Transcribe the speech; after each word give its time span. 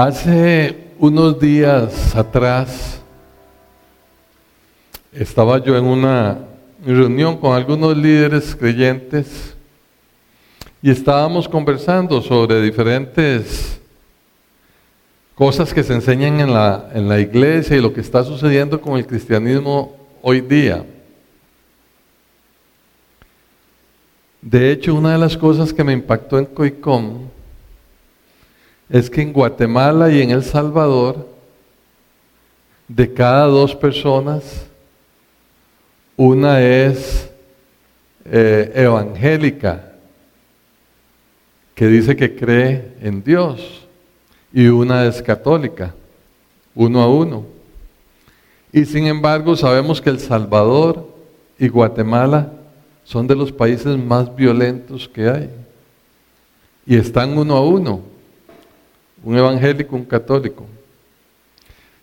Hace 0.00 0.76
unos 1.00 1.40
días 1.40 2.14
atrás 2.14 3.00
estaba 5.12 5.58
yo 5.58 5.76
en 5.76 5.86
una 5.86 6.38
reunión 6.86 7.36
con 7.36 7.56
algunos 7.56 7.96
líderes 7.96 8.54
creyentes 8.54 9.56
y 10.80 10.92
estábamos 10.92 11.48
conversando 11.48 12.22
sobre 12.22 12.62
diferentes 12.62 13.80
cosas 15.34 15.74
que 15.74 15.82
se 15.82 15.94
enseñan 15.94 16.38
en 16.38 16.54
la, 16.54 16.90
en 16.94 17.08
la 17.08 17.18
iglesia 17.18 17.76
y 17.76 17.80
lo 17.80 17.92
que 17.92 18.00
está 18.00 18.22
sucediendo 18.22 18.80
con 18.80 18.98
el 18.98 19.04
cristianismo 19.04 19.96
hoy 20.22 20.42
día. 20.42 20.86
De 24.40 24.70
hecho, 24.70 24.94
una 24.94 25.10
de 25.10 25.18
las 25.18 25.36
cosas 25.36 25.72
que 25.72 25.82
me 25.82 25.92
impactó 25.92 26.38
en 26.38 26.46
COICOM 26.46 27.37
es 28.88 29.10
que 29.10 29.20
en 29.20 29.32
Guatemala 29.32 30.10
y 30.10 30.22
en 30.22 30.30
El 30.30 30.42
Salvador, 30.42 31.28
de 32.86 33.12
cada 33.12 33.44
dos 33.46 33.74
personas, 33.74 34.66
una 36.16 36.62
es 36.62 37.30
eh, 38.24 38.72
evangélica, 38.74 39.92
que 41.74 41.86
dice 41.86 42.16
que 42.16 42.34
cree 42.34 42.94
en 43.02 43.22
Dios, 43.22 43.86
y 44.52 44.66
una 44.68 45.04
es 45.04 45.22
católica, 45.22 45.94
uno 46.74 47.02
a 47.02 47.08
uno. 47.08 47.44
Y 48.72 48.84
sin 48.86 49.06
embargo 49.06 49.54
sabemos 49.54 50.00
que 50.00 50.10
El 50.10 50.18
Salvador 50.18 51.06
y 51.58 51.68
Guatemala 51.68 52.52
son 53.04 53.26
de 53.26 53.36
los 53.36 53.52
países 53.52 53.96
más 53.98 54.34
violentos 54.34 55.08
que 55.08 55.28
hay. 55.28 55.50
Y 56.86 56.96
están 56.96 57.36
uno 57.36 57.56
a 57.56 57.66
uno 57.66 58.17
un 59.22 59.36
evangélico, 59.36 59.96
un 59.96 60.04
católico. 60.04 60.66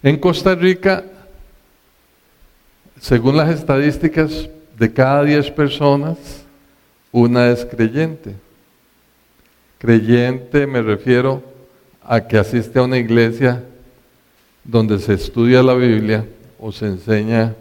En 0.03 0.17
Costa 0.17 0.55
Rica, 0.55 1.03
según 2.99 3.37
las 3.37 3.49
estadísticas, 3.49 4.49
de 4.77 4.91
cada 4.91 5.23
10 5.23 5.51
personas, 5.51 6.17
una 7.11 7.49
es 7.49 7.65
creyente. 7.65 8.35
Creyente 9.77 10.67
me 10.67 10.81
refiero 10.81 11.43
a 12.01 12.27
que 12.27 12.37
asiste 12.37 12.79
a 12.79 12.83
una 12.83 12.97
iglesia 12.97 13.63
donde 14.63 14.99
se 14.99 15.13
estudia 15.13 15.63
la 15.63 15.75
Biblia 15.75 16.25
o 16.59 16.71
se 16.71 16.87
enseña 16.87 17.55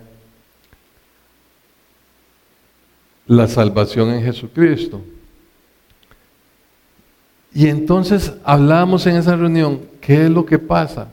la 3.27 3.47
salvación 3.49 4.11
en 4.11 4.23
Jesucristo. 4.23 5.03
Y 7.55 7.69
entonces 7.69 8.33
hablábamos 8.43 9.07
en 9.07 9.15
esa 9.15 9.37
reunión, 9.37 9.83
¿qué 10.01 10.25
es 10.25 10.31
lo 10.31 10.45
que 10.45 10.59
pasa? 10.59 11.07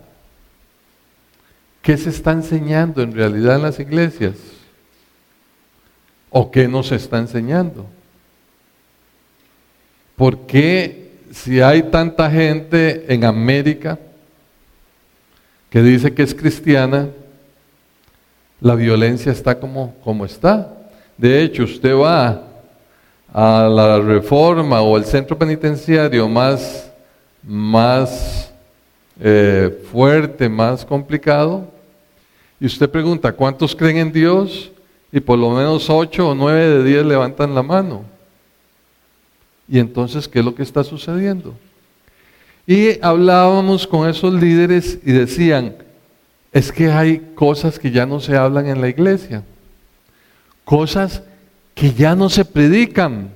¿Qué 1.83 1.95
se 1.97 2.09
está 2.09 2.31
enseñando 2.31 3.03
en 3.03 3.13
realidad 3.13 3.57
en 3.57 3.61
las 3.61 3.79
iglesias? 3.79 4.33
¿O 6.31 6.49
qué 6.49 6.67
nos 6.67 6.91
está 6.91 7.19
enseñando? 7.19 7.85
¿Por 10.15 10.47
qué 10.47 11.11
si 11.31 11.61
hay 11.61 11.83
tanta 11.83 12.29
gente 12.31 13.13
en 13.13 13.23
América 13.23 13.99
que 15.69 15.83
dice 15.83 16.13
que 16.13 16.23
es 16.23 16.33
cristiana, 16.33 17.09
la 18.59 18.73
violencia 18.73 19.31
está 19.31 19.59
como, 19.59 19.95
como 20.03 20.25
está? 20.25 20.75
De 21.17 21.43
hecho, 21.43 21.63
usted 21.63 21.95
va 21.95 22.50
a 23.33 23.69
la 23.69 23.99
reforma 23.99 24.81
o 24.81 24.97
el 24.97 25.05
centro 25.05 25.37
penitenciario 25.37 26.27
más, 26.27 26.91
más 27.43 28.51
eh, 29.19 29.83
fuerte, 29.91 30.49
más 30.49 30.85
complicado, 30.85 31.67
y 32.59 32.65
usted 32.65 32.89
pregunta, 32.89 33.31
¿cuántos 33.31 33.75
creen 33.75 33.97
en 33.97 34.11
Dios? 34.11 34.71
Y 35.11 35.19
por 35.19 35.39
lo 35.39 35.49
menos 35.49 35.89
ocho 35.89 36.29
o 36.29 36.35
nueve 36.35 36.67
de 36.67 36.83
diez 36.83 37.03
levantan 37.03 37.55
la 37.55 37.63
mano. 37.63 38.05
Y 39.67 39.79
entonces, 39.79 40.27
¿qué 40.27 40.39
es 40.39 40.45
lo 40.45 40.53
que 40.53 40.61
está 40.61 40.83
sucediendo? 40.83 41.55
Y 42.67 43.03
hablábamos 43.03 43.87
con 43.87 44.07
esos 44.07 44.33
líderes 44.33 44.99
y 45.03 45.11
decían, 45.11 45.75
es 46.51 46.71
que 46.71 46.91
hay 46.91 47.31
cosas 47.33 47.79
que 47.79 47.89
ya 47.89 48.05
no 48.05 48.19
se 48.19 48.37
hablan 48.37 48.67
en 48.67 48.79
la 48.79 48.89
iglesia, 48.89 49.43
cosas 50.63 51.23
que 51.81 51.91
ya 51.91 52.15
no 52.15 52.29
se 52.29 52.45
predican. 52.45 53.31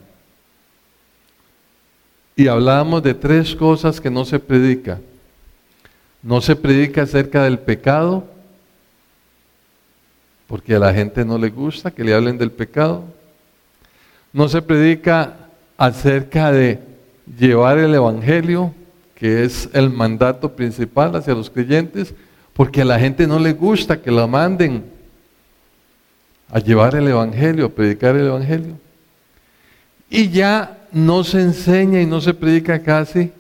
Y 2.36 2.48
hablábamos 2.48 3.02
de 3.02 3.16
tres 3.16 3.56
cosas 3.56 4.00
que 4.00 4.12
no 4.12 4.24
se 4.24 4.38
predica. 4.38 5.00
No 6.22 6.40
se 6.42 6.56
predica 6.56 7.02
acerca 7.02 7.42
del 7.42 7.58
pecado, 7.58 8.24
porque 10.46 10.76
a 10.76 10.80
la 10.80 10.94
gente 10.94 11.26
no 11.26 11.40
le 11.40 11.50
gusta 11.50 11.90
que 11.90 12.04
le 12.04 12.14
hablen 12.14 12.38
del 12.38 12.52
pecado. 12.52 13.06
No 14.32 14.48
se 14.48 14.62
predica 14.62 15.38
acerca 15.76 16.52
de 16.52 16.80
llevar 17.40 17.80
el 17.80 17.96
Evangelio, 17.96 18.76
que 19.16 19.44
es 19.44 19.70
el 19.74 19.90
mandato 19.90 20.56
principal 20.56 21.16
hacia 21.16 21.34
los 21.34 21.50
creyentes, 21.50 22.14
porque 22.54 22.84
a 22.84 22.86
la 22.86 23.00
gente 23.00 23.26
no 23.26 23.40
le 23.40 23.54
gusta 23.54 24.04
que 24.04 24.12
la 24.12 24.28
manden 24.28 24.95
a 26.50 26.60
llevar 26.60 26.96
el 26.96 27.08
Evangelio, 27.08 27.66
a 27.66 27.70
predicar 27.70 28.16
el 28.16 28.28
Evangelio. 28.28 28.78
Y 30.10 30.30
ya 30.30 30.78
no 30.92 31.24
se 31.24 31.42
enseña 31.42 32.02
y 32.02 32.06
no 32.06 32.22
se 32.22 32.34
predica 32.34 32.82
casi 32.82 33.32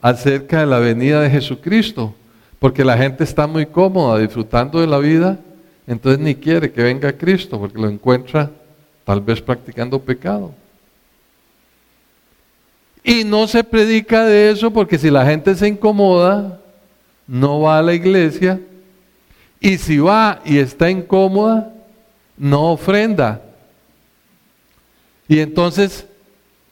acerca 0.00 0.60
de 0.60 0.66
la 0.66 0.78
venida 0.78 1.20
de 1.20 1.30
Jesucristo, 1.30 2.14
porque 2.58 2.84
la 2.84 2.96
gente 2.96 3.24
está 3.24 3.46
muy 3.46 3.66
cómoda 3.66 4.18
disfrutando 4.18 4.80
de 4.80 4.86
la 4.86 4.98
vida, 4.98 5.38
entonces 5.86 6.20
ni 6.20 6.34
quiere 6.34 6.72
que 6.72 6.82
venga 6.82 7.12
Cristo, 7.12 7.58
porque 7.58 7.78
lo 7.78 7.88
encuentra 7.88 8.50
tal 9.04 9.20
vez 9.20 9.40
practicando 9.40 9.98
pecado. 9.98 10.54
Y 13.02 13.22
no 13.24 13.46
se 13.46 13.62
predica 13.62 14.24
de 14.24 14.50
eso 14.50 14.70
porque 14.70 14.98
si 14.98 15.10
la 15.10 15.26
gente 15.26 15.54
se 15.54 15.68
incomoda, 15.68 16.58
no 17.26 17.60
va 17.60 17.78
a 17.78 17.82
la 17.82 17.92
iglesia, 17.92 18.58
y 19.60 19.76
si 19.76 19.98
va 19.98 20.40
y 20.44 20.58
está 20.58 20.90
incómoda, 20.90 21.73
no 22.36 22.72
ofrenda. 22.72 23.42
Y 25.28 25.38
entonces, 25.38 26.06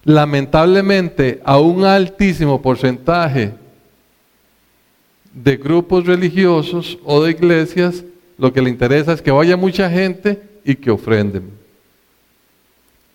lamentablemente, 0.04 1.40
a 1.44 1.58
un 1.58 1.84
altísimo 1.84 2.60
porcentaje 2.60 3.54
de 5.32 5.56
grupos 5.56 6.06
religiosos 6.06 6.98
o 7.04 7.22
de 7.22 7.30
iglesias, 7.30 8.04
lo 8.36 8.52
que 8.52 8.60
le 8.60 8.70
interesa 8.70 9.12
es 9.12 9.22
que 9.22 9.30
vaya 9.30 9.56
mucha 9.56 9.88
gente 9.88 10.42
y 10.64 10.74
que 10.74 10.90
ofrenden. 10.90 11.50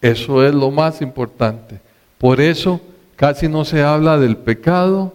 Eso 0.01 0.45
es 0.45 0.53
lo 0.53 0.71
más 0.71 1.01
importante. 1.01 1.79
Por 2.17 2.41
eso 2.41 2.81
casi 3.15 3.47
no 3.47 3.65
se 3.65 3.81
habla 3.81 4.17
del 4.17 4.37
pecado, 4.37 5.13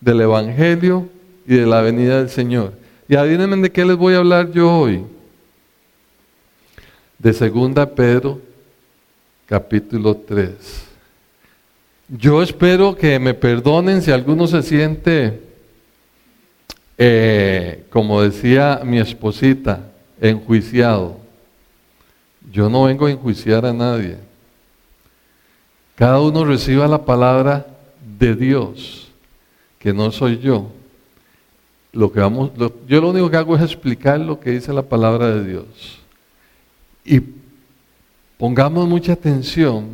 del 0.00 0.20
evangelio 0.20 1.08
y 1.46 1.56
de 1.56 1.66
la 1.66 1.80
venida 1.80 2.18
del 2.18 2.30
Señor. 2.30 2.72
Y 3.08 3.16
adivinen 3.16 3.62
de 3.62 3.70
qué 3.70 3.84
les 3.84 3.96
voy 3.96 4.14
a 4.14 4.18
hablar 4.18 4.50
yo 4.52 4.70
hoy 4.70 5.04
de 7.22 7.32
Segunda 7.32 7.86
Pedro, 7.86 8.40
capítulo 9.46 10.16
3. 10.16 10.50
Yo 12.08 12.42
espero 12.42 12.96
que 12.96 13.20
me 13.20 13.32
perdonen 13.32 14.02
si 14.02 14.10
alguno 14.10 14.48
se 14.48 14.60
siente, 14.62 15.40
eh, 16.98 17.84
como 17.90 18.22
decía 18.22 18.80
mi 18.84 18.98
esposita, 18.98 19.88
enjuiciado. 20.20 21.16
Yo 22.50 22.68
no 22.68 22.84
vengo 22.84 23.06
a 23.06 23.12
enjuiciar 23.12 23.64
a 23.66 23.72
nadie. 23.72 24.16
Cada 25.94 26.20
uno 26.20 26.44
reciba 26.44 26.88
la 26.88 27.04
palabra 27.04 27.68
de 28.18 28.34
Dios, 28.34 29.12
que 29.78 29.92
no 29.92 30.10
soy 30.10 30.40
yo. 30.40 30.72
Lo 31.92 32.10
que 32.10 32.18
vamos, 32.18 32.50
yo 32.88 33.00
lo 33.00 33.10
único 33.10 33.30
que 33.30 33.36
hago 33.36 33.54
es 33.54 33.62
explicar 33.62 34.18
lo 34.18 34.40
que 34.40 34.50
dice 34.50 34.72
la 34.72 34.82
palabra 34.82 35.28
de 35.28 35.44
Dios. 35.44 36.01
Y 37.04 37.20
pongamos 38.38 38.88
mucha 38.88 39.12
atención 39.12 39.90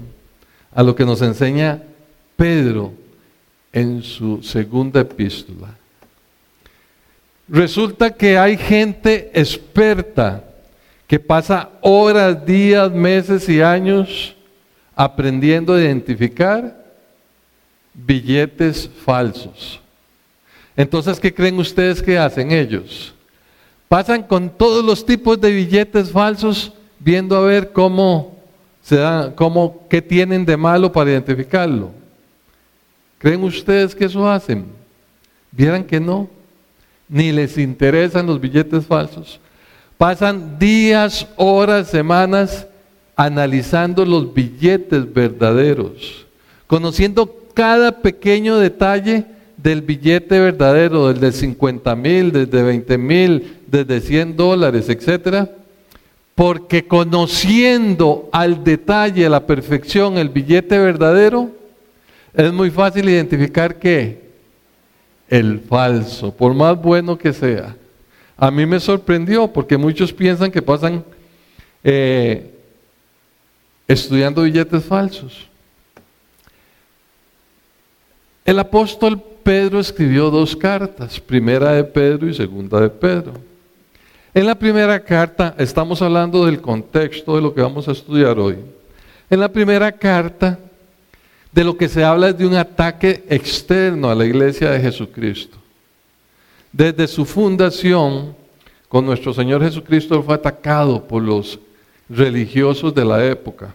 a 0.73 0.83
lo 0.83 0.95
que 0.95 1.05
nos 1.05 1.23
enseña 1.23 1.83
Pedro 2.37 2.93
en 3.73 4.03
su 4.03 4.43
segunda 4.43 5.01
epístola. 5.01 5.75
Resulta 7.49 8.11
que 8.11 8.37
hay 8.37 8.57
gente 8.57 9.31
experta 9.33 10.45
que 11.07 11.19
pasa 11.19 11.71
horas, 11.81 12.45
días, 12.45 12.93
meses 12.93 13.49
y 13.49 13.63
años 13.63 14.37
aprendiendo 14.95 15.73
a 15.73 15.81
identificar 15.81 16.77
billetes 17.95 18.89
falsos. 19.05 19.81
Entonces, 20.77 21.19
¿qué 21.19 21.33
creen 21.33 21.59
ustedes 21.59 22.03
que 22.03 22.19
hacen 22.19 22.53
ellos? 22.53 23.15
Pasan 23.89 24.23
con 24.23 24.51
todos 24.51 24.85
los 24.85 25.05
tipos 25.05 25.41
de 25.41 25.51
billetes 25.51 26.11
falsos 26.11 26.73
viendo 26.99 27.37
a 27.37 27.41
ver 27.41 27.73
cómo 27.73 28.37
se 28.83 28.97
da, 28.97 29.35
cómo, 29.35 29.87
qué 29.89 30.01
tienen 30.01 30.45
de 30.45 30.57
malo 30.57 30.91
para 30.91 31.11
identificarlo. 31.11 31.91
¿Creen 33.19 33.43
ustedes 33.43 33.95
que 33.95 34.05
eso 34.05 34.29
hacen? 34.29 34.67
Vieran 35.51 35.85
que 35.85 36.01
no. 36.01 36.29
ni 37.09 37.33
les 37.33 37.57
interesan 37.57 38.27
los 38.27 38.41
billetes 38.41 38.85
falsos. 38.85 39.41
Pasan 39.97 40.59
días, 40.59 41.27
horas, 41.37 41.89
semanas 41.89 42.67
analizando 43.17 44.05
los 44.05 44.33
billetes 44.33 45.13
verdaderos, 45.13 46.27
conociendo 46.69 47.35
cada 47.53 47.91
pequeño 48.01 48.59
detalle 48.59 49.25
del 49.57 49.83
billete 49.83 50.39
verdadero, 50.39 51.09
del 51.09 51.19
de 51.19 51.33
50 51.33 51.97
mil, 51.97 52.31
desde 52.31 52.63
20 52.63 52.97
mil, 52.97 53.57
desde 53.67 54.01
100 54.01 54.37
dólares, 54.37 54.89
etcétera, 54.89 55.51
porque 56.39 56.87
conociendo 56.87 58.29
al 58.31 58.63
detalle, 58.63 59.27
a 59.27 59.29
la 59.29 59.45
perfección, 59.45 60.19
el 60.19 60.29
billete 60.29 60.79
verdadero, 60.79 61.51
es 62.33 62.53
muy 62.53 62.71
fácil 62.71 63.09
identificar 63.09 63.81
que 63.81 64.23
el 65.29 65.59
falso, 65.59 66.33
por 66.33 66.55
más 66.55 66.81
bueno 66.81 67.19
que 67.19 67.33
sea. 67.33 67.75
A 68.37 68.53
mí 68.53 68.67
me 68.67 68.79
sorprendió 68.79 69.53
porque 69.53 69.77
muchos 69.77 70.13
piensan 70.13 70.53
que 70.53 70.63
pasan 70.63 71.05
eh, 71.83 72.55
estudiando 73.89 74.43
billetes 74.43 74.85
falsos. 74.85 75.49
El 78.45 78.61
apóstol 78.61 79.21
Pedro 79.43 79.81
escribió 79.81 80.31
dos 80.31 80.55
cartas, 80.55 81.19
primera 81.19 81.73
de 81.73 81.83
Pedro 81.83 82.29
y 82.29 82.35
segunda 82.35 82.81
de 82.81 82.91
Pedro. 82.91 83.48
En 84.39 84.47
la 84.47 84.55
primera 84.55 85.01
carta 85.01 85.57
estamos 85.59 86.01
hablando 86.01 86.47
del 86.47 86.61
contexto 86.61 87.35
de 87.35 87.43
lo 87.43 87.53
que 87.53 87.61
vamos 87.61 87.89
a 87.89 87.91
estudiar 87.91 88.39
hoy. 88.39 88.55
En 89.29 89.41
la 89.41 89.49
primera 89.49 89.91
carta 89.91 90.57
de 91.51 91.65
lo 91.65 91.77
que 91.77 91.89
se 91.89 92.05
habla 92.05 92.29
es 92.29 92.39
de 92.39 92.47
un 92.47 92.55
ataque 92.55 93.25
externo 93.29 94.09
a 94.09 94.15
la 94.15 94.25
iglesia 94.25 94.71
de 94.71 94.79
Jesucristo. 94.79 95.59
Desde 96.71 97.09
su 97.09 97.25
fundación, 97.25 98.37
con 98.89 99.05
nuestro 99.05 99.35
Señor 99.35 99.61
Jesucristo 99.61 100.23
fue 100.23 100.37
atacado 100.37 101.03
por 101.03 101.21
los 101.21 101.59
religiosos 102.09 102.95
de 102.95 103.05
la 103.05 103.25
época 103.25 103.75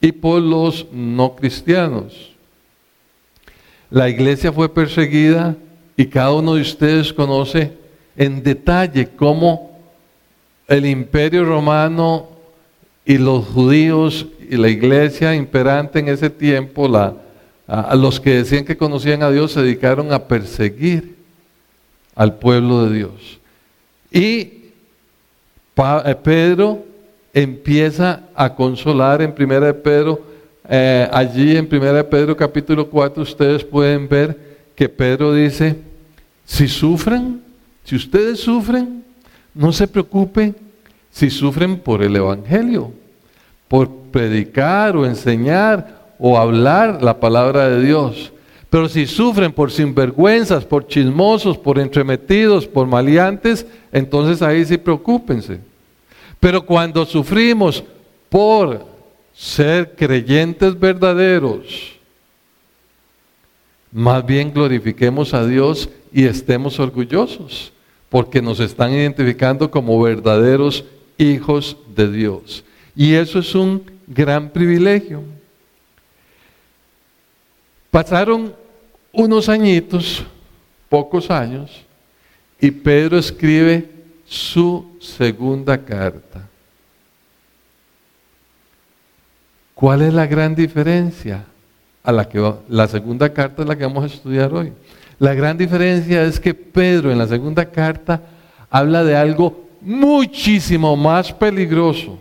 y 0.00 0.12
por 0.12 0.40
los 0.40 0.86
no 0.90 1.36
cristianos. 1.36 2.32
La 3.90 4.08
iglesia 4.08 4.50
fue 4.50 4.72
perseguida 4.72 5.54
y 5.94 6.06
cada 6.06 6.32
uno 6.32 6.54
de 6.54 6.62
ustedes 6.62 7.12
conoce 7.12 7.84
en 8.16 8.42
detalle 8.42 9.08
cómo 9.08 9.78
el 10.68 10.86
imperio 10.86 11.44
romano 11.44 12.28
y 13.04 13.18
los 13.18 13.44
judíos 13.46 14.26
y 14.48 14.56
la 14.56 14.68
iglesia 14.68 15.34
imperante 15.34 15.98
en 15.98 16.08
ese 16.08 16.30
tiempo, 16.30 16.88
la, 16.88 17.14
los 17.94 18.20
que 18.20 18.34
decían 18.34 18.64
que 18.64 18.76
conocían 18.76 19.22
a 19.22 19.30
Dios, 19.30 19.52
se 19.52 19.62
dedicaron 19.62 20.12
a 20.12 20.24
perseguir 20.24 21.16
al 22.14 22.34
pueblo 22.34 22.86
de 22.86 22.96
Dios. 22.96 23.40
Y 24.10 24.72
eh, 25.76 26.16
Pedro 26.22 26.84
empieza 27.32 28.22
a 28.34 28.54
consolar 28.54 29.20
en 29.20 29.34
Primera 29.34 29.66
de 29.66 29.74
Pedro, 29.74 30.20
eh, 30.68 31.08
allí 31.12 31.56
en 31.56 31.68
Primera 31.68 31.92
de 31.92 32.04
Pedro 32.04 32.36
capítulo 32.36 32.88
4 32.88 33.22
ustedes 33.22 33.62
pueden 33.62 34.08
ver 34.08 34.36
que 34.74 34.88
Pedro 34.88 35.32
dice, 35.32 35.76
si 36.44 36.66
sufren, 36.66 37.45
si 37.86 37.94
ustedes 37.94 38.40
sufren, 38.40 39.04
no 39.54 39.72
se 39.72 39.86
preocupen 39.86 40.56
si 41.08 41.30
sufren 41.30 41.78
por 41.78 42.02
el 42.02 42.16
Evangelio, 42.16 42.90
por 43.68 43.88
predicar 44.10 44.96
o 44.96 45.06
enseñar 45.06 46.14
o 46.18 46.36
hablar 46.36 47.00
la 47.00 47.20
palabra 47.20 47.68
de 47.68 47.84
Dios. 47.84 48.32
Pero 48.70 48.88
si 48.88 49.06
sufren 49.06 49.52
por 49.52 49.70
sinvergüenzas, 49.70 50.64
por 50.64 50.88
chismosos, 50.88 51.56
por 51.56 51.78
entremetidos, 51.78 52.66
por 52.66 52.88
maleantes, 52.88 53.64
entonces 53.92 54.42
ahí 54.42 54.64
sí 54.64 54.76
preocúpense. 54.78 55.60
Pero 56.40 56.66
cuando 56.66 57.06
sufrimos 57.06 57.84
por 58.28 58.84
ser 59.32 59.94
creyentes 59.94 60.76
verdaderos, 60.76 61.94
más 63.92 64.26
bien 64.26 64.52
glorifiquemos 64.52 65.32
a 65.32 65.46
Dios 65.46 65.88
y 66.12 66.24
estemos 66.24 66.80
orgullosos 66.80 67.72
porque 68.08 68.40
nos 68.40 68.60
están 68.60 68.92
identificando 68.92 69.70
como 69.70 70.00
verdaderos 70.00 70.84
hijos 71.18 71.76
de 71.94 72.10
Dios. 72.10 72.64
Y 72.94 73.14
eso 73.14 73.38
es 73.38 73.54
un 73.54 73.82
gran 74.06 74.50
privilegio. 74.50 75.22
Pasaron 77.90 78.54
unos 79.12 79.48
añitos, 79.48 80.24
pocos 80.88 81.30
años, 81.30 81.84
y 82.60 82.70
Pedro 82.70 83.18
escribe 83.18 83.90
su 84.26 84.96
segunda 85.00 85.78
carta. 85.78 86.48
¿Cuál 89.74 90.02
es 90.02 90.14
la 90.14 90.26
gran 90.26 90.54
diferencia? 90.54 91.44
A 92.02 92.12
la, 92.12 92.28
que 92.28 92.54
la 92.68 92.86
segunda 92.86 93.32
carta 93.32 93.62
es 93.62 93.68
la 93.68 93.76
que 93.76 93.84
vamos 93.84 94.04
a 94.04 94.14
estudiar 94.14 94.54
hoy. 94.54 94.72
La 95.18 95.34
gran 95.34 95.56
diferencia 95.56 96.24
es 96.24 96.38
que 96.38 96.52
Pedro 96.52 97.10
en 97.10 97.18
la 97.18 97.26
segunda 97.26 97.64
carta 97.64 98.20
habla 98.70 99.02
de 99.02 99.16
algo 99.16 99.66
muchísimo 99.80 100.96
más 100.96 101.32
peligroso 101.32 102.18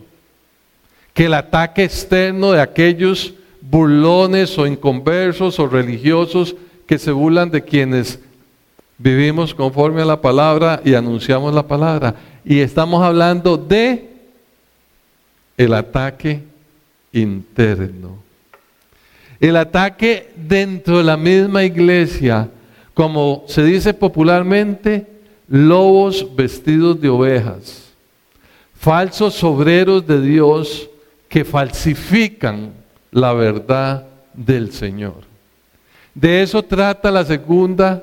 que 1.13 1.25
el 1.25 1.33
ataque 1.33 1.83
externo 1.83 2.51
de 2.51 2.61
aquellos 2.61 3.33
burlones 3.61 4.57
o 4.57 4.67
inconversos 4.67 5.59
o 5.59 5.67
religiosos 5.67 6.55
que 6.85 6.99
se 6.99 7.11
burlan 7.11 7.49
de 7.49 7.63
quienes 7.63 8.19
vivimos 8.97 9.53
conforme 9.53 10.01
a 10.01 10.05
la 10.05 10.21
palabra 10.21 10.81
y 10.83 10.93
anunciamos 10.93 11.53
la 11.53 11.63
palabra. 11.67 12.15
Y 12.43 12.59
estamos 12.59 13.01
hablando 13.01 13.57
de 13.57 14.09
el 15.57 15.73
ataque 15.73 16.43
interno. 17.11 18.17
El 19.39 19.57
ataque 19.57 20.31
dentro 20.35 20.97
de 20.97 21.03
la 21.03 21.17
misma 21.17 21.63
iglesia 21.63 22.49
como 22.95 23.43
se 23.45 23.63
dice 23.63 23.93
popularmente, 23.93 25.05
lobos 25.49 26.25
vestidos 26.35 26.99
de 26.99 27.09
ovejas, 27.09 27.91
falsos 28.73 29.43
obreros 29.43 30.07
de 30.07 30.21
Dios 30.21 30.89
que 31.27 31.43
falsifican 31.43 32.71
la 33.11 33.33
verdad 33.33 34.07
del 34.33 34.71
Señor. 34.71 35.23
De 36.13 36.41
eso 36.41 36.63
trata 36.63 37.11
la 37.11 37.25
segunda 37.25 38.01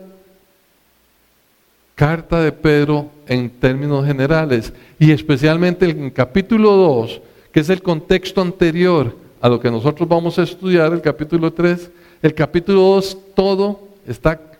carta 1.94 2.42
de 2.42 2.52
Pedro 2.52 3.10
en 3.26 3.48
términos 3.48 4.04
generales 4.04 4.74
y 4.98 5.10
especialmente 5.10 5.88
en 5.88 6.10
capítulo 6.10 6.72
2, 6.72 7.22
que 7.50 7.60
es 7.60 7.70
el 7.70 7.82
contexto 7.82 8.42
anterior 8.42 9.16
a 9.40 9.48
lo 9.48 9.58
que 9.58 9.70
nosotros 9.70 10.06
vamos 10.06 10.38
a 10.38 10.42
estudiar, 10.42 10.92
el 10.92 11.00
capítulo 11.00 11.50
3, 11.50 11.90
el 12.20 12.34
capítulo 12.34 12.80
2 12.80 13.18
todo 13.34 13.88
está 14.06 14.51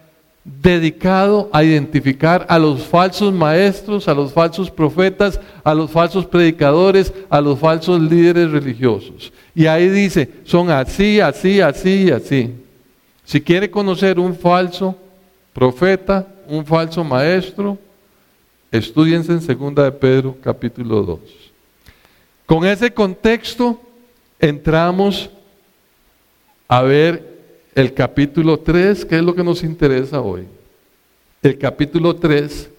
dedicado 0.45 1.49
a 1.53 1.63
identificar 1.63 2.47
a 2.49 2.59
los 2.59 2.83
falsos 2.83 3.33
maestros, 3.33 4.09
a 4.09 4.15
los 4.15 4.33
falsos 4.33 4.71
profetas, 4.71 5.39
a 5.63 5.75
los 5.75 5.91
falsos 5.91 6.27
predicadores, 6.27 7.13
a 7.31 7.41
los 7.41 7.59
falsos 7.59 8.01
líderes 8.01 8.51
religiosos. 8.51 9.33
Y 9.55 9.67
ahí 9.67 9.89
dice, 9.89 10.29
son 10.45 10.71
así, 10.71 11.21
así, 11.21 11.61
así 11.61 12.11
así. 12.11 12.53
Si 13.25 13.41
quiere 13.41 13.71
conocer 13.71 14.19
un 14.19 14.35
falso 14.35 14.97
profeta, 15.53 16.27
un 16.49 16.67
falso 16.67 17.05
maestro, 17.05 17.79
estudiense 18.73 19.33
en 19.33 19.43
segunda 19.43 19.85
de 19.85 19.93
Pedro 19.93 20.37
capítulo 20.43 21.03
2. 21.03 21.21
Con 22.47 22.67
ese 22.67 22.93
contexto 22.93 23.81
entramos 24.41 25.31
a 26.67 26.83
ver 26.83 27.32
el 27.75 27.95
capítulo 27.95 28.59
3, 28.59 29.05
que 29.05 29.17
es 29.17 29.23
lo 29.23 29.35
que 29.35 29.45
nos 29.45 29.63
interesa 29.63 30.21
hoy. 30.21 30.47
El 31.43 31.59
capítulo 31.59 32.15
3, 32.17 32.71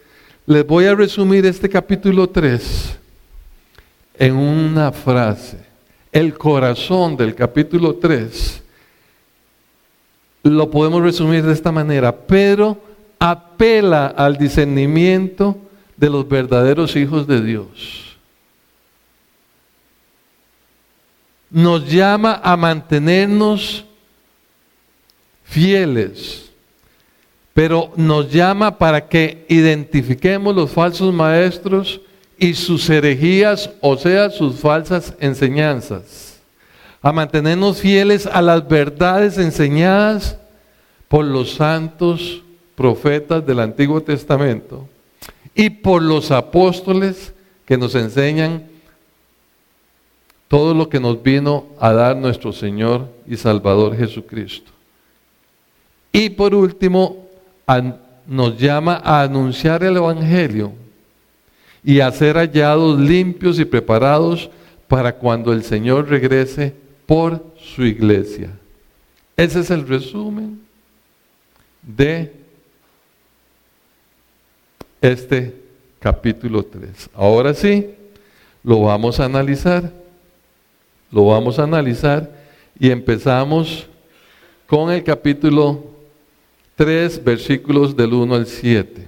les 0.45 0.67
voy 0.67 0.85
a 0.85 0.95
resumir 0.95 1.45
este 1.45 1.67
capítulo 1.67 2.29
3 2.29 2.97
en 4.19 4.35
una 4.35 4.91
frase. 4.91 5.57
El 6.11 6.37
corazón 6.37 7.17
del 7.17 7.33
capítulo 7.33 7.95
3 7.95 8.61
lo 10.43 10.69
podemos 10.69 11.01
resumir 11.01 11.43
de 11.43 11.53
esta 11.53 11.71
manera. 11.71 12.15
Pedro 12.15 12.77
apela 13.17 14.07
al 14.07 14.37
discernimiento 14.37 15.57
de 15.97 16.09
los 16.09 16.27
verdaderos 16.27 16.95
hijos 16.95 17.25
de 17.25 17.41
Dios. 17.41 18.17
Nos 21.49 21.89
llama 21.89 22.41
a 22.43 22.57
mantenernos 22.57 23.85
fieles, 25.43 26.51
pero 27.53 27.91
nos 27.95 28.31
llama 28.31 28.77
para 28.77 29.07
que 29.07 29.45
identifiquemos 29.47 30.55
los 30.55 30.71
falsos 30.71 31.13
maestros 31.13 32.01
y 32.37 32.53
sus 32.55 32.89
herejías, 32.89 33.69
o 33.79 33.95
sea, 33.95 34.29
sus 34.29 34.59
falsas 34.59 35.13
enseñanzas, 35.19 36.41
a 37.01 37.11
mantenernos 37.11 37.79
fieles 37.79 38.25
a 38.25 38.41
las 38.41 38.67
verdades 38.67 39.37
enseñadas 39.37 40.37
por 41.07 41.25
los 41.25 41.53
santos 41.53 42.41
profetas 42.75 43.45
del 43.45 43.59
Antiguo 43.59 44.01
Testamento 44.01 44.87
y 45.53 45.69
por 45.69 46.01
los 46.01 46.31
apóstoles 46.31 47.33
que 47.65 47.77
nos 47.77 47.95
enseñan 47.95 48.63
todo 50.47 50.73
lo 50.73 50.89
que 50.89 50.99
nos 50.99 51.21
vino 51.21 51.65
a 51.79 51.93
dar 51.93 52.15
nuestro 52.15 52.51
Señor 52.51 53.09
y 53.27 53.37
Salvador 53.37 53.95
Jesucristo. 53.95 54.71
Y 56.15 56.29
por 56.29 56.53
último, 56.53 57.27
nos 58.27 58.57
llama 58.57 59.01
a 59.03 59.23
anunciar 59.23 59.83
el 59.83 59.97
Evangelio 59.97 60.71
y 61.83 61.99
a 61.99 62.11
ser 62.11 62.37
hallados 62.37 62.99
limpios 62.99 63.59
y 63.59 63.65
preparados 63.65 64.49
para 64.87 65.15
cuando 65.15 65.51
el 65.51 65.63
Señor 65.63 66.07
regrese 66.07 66.75
por 67.07 67.43
su 67.57 67.83
iglesia. 67.83 68.51
Ese 69.35 69.61
es 69.61 69.71
el 69.71 69.87
resumen 69.87 70.61
de 71.81 72.31
este 75.01 75.55
capítulo 75.99 76.63
3. 76.63 77.09
Ahora 77.15 77.55
sí, 77.55 77.89
lo 78.63 78.83
vamos 78.83 79.19
a 79.19 79.25
analizar. 79.25 79.91
Lo 81.11 81.25
vamos 81.25 81.57
a 81.57 81.63
analizar 81.63 82.31
y 82.79 82.91
empezamos 82.91 83.87
con 84.67 84.91
el 84.91 85.03
capítulo 85.03 85.92
3, 86.83 87.23
versículos 87.23 87.95
del 87.95 88.13
1 88.13 88.35
al 88.35 88.45
7. 88.45 89.07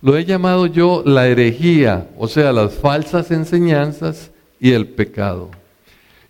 Lo 0.00 0.16
he 0.16 0.24
llamado 0.24 0.64
yo 0.64 1.02
la 1.04 1.28
herejía, 1.28 2.08
o 2.16 2.26
sea, 2.26 2.54
las 2.54 2.72
falsas 2.72 3.30
enseñanzas 3.30 4.30
y 4.58 4.72
el 4.72 4.86
pecado. 4.86 5.50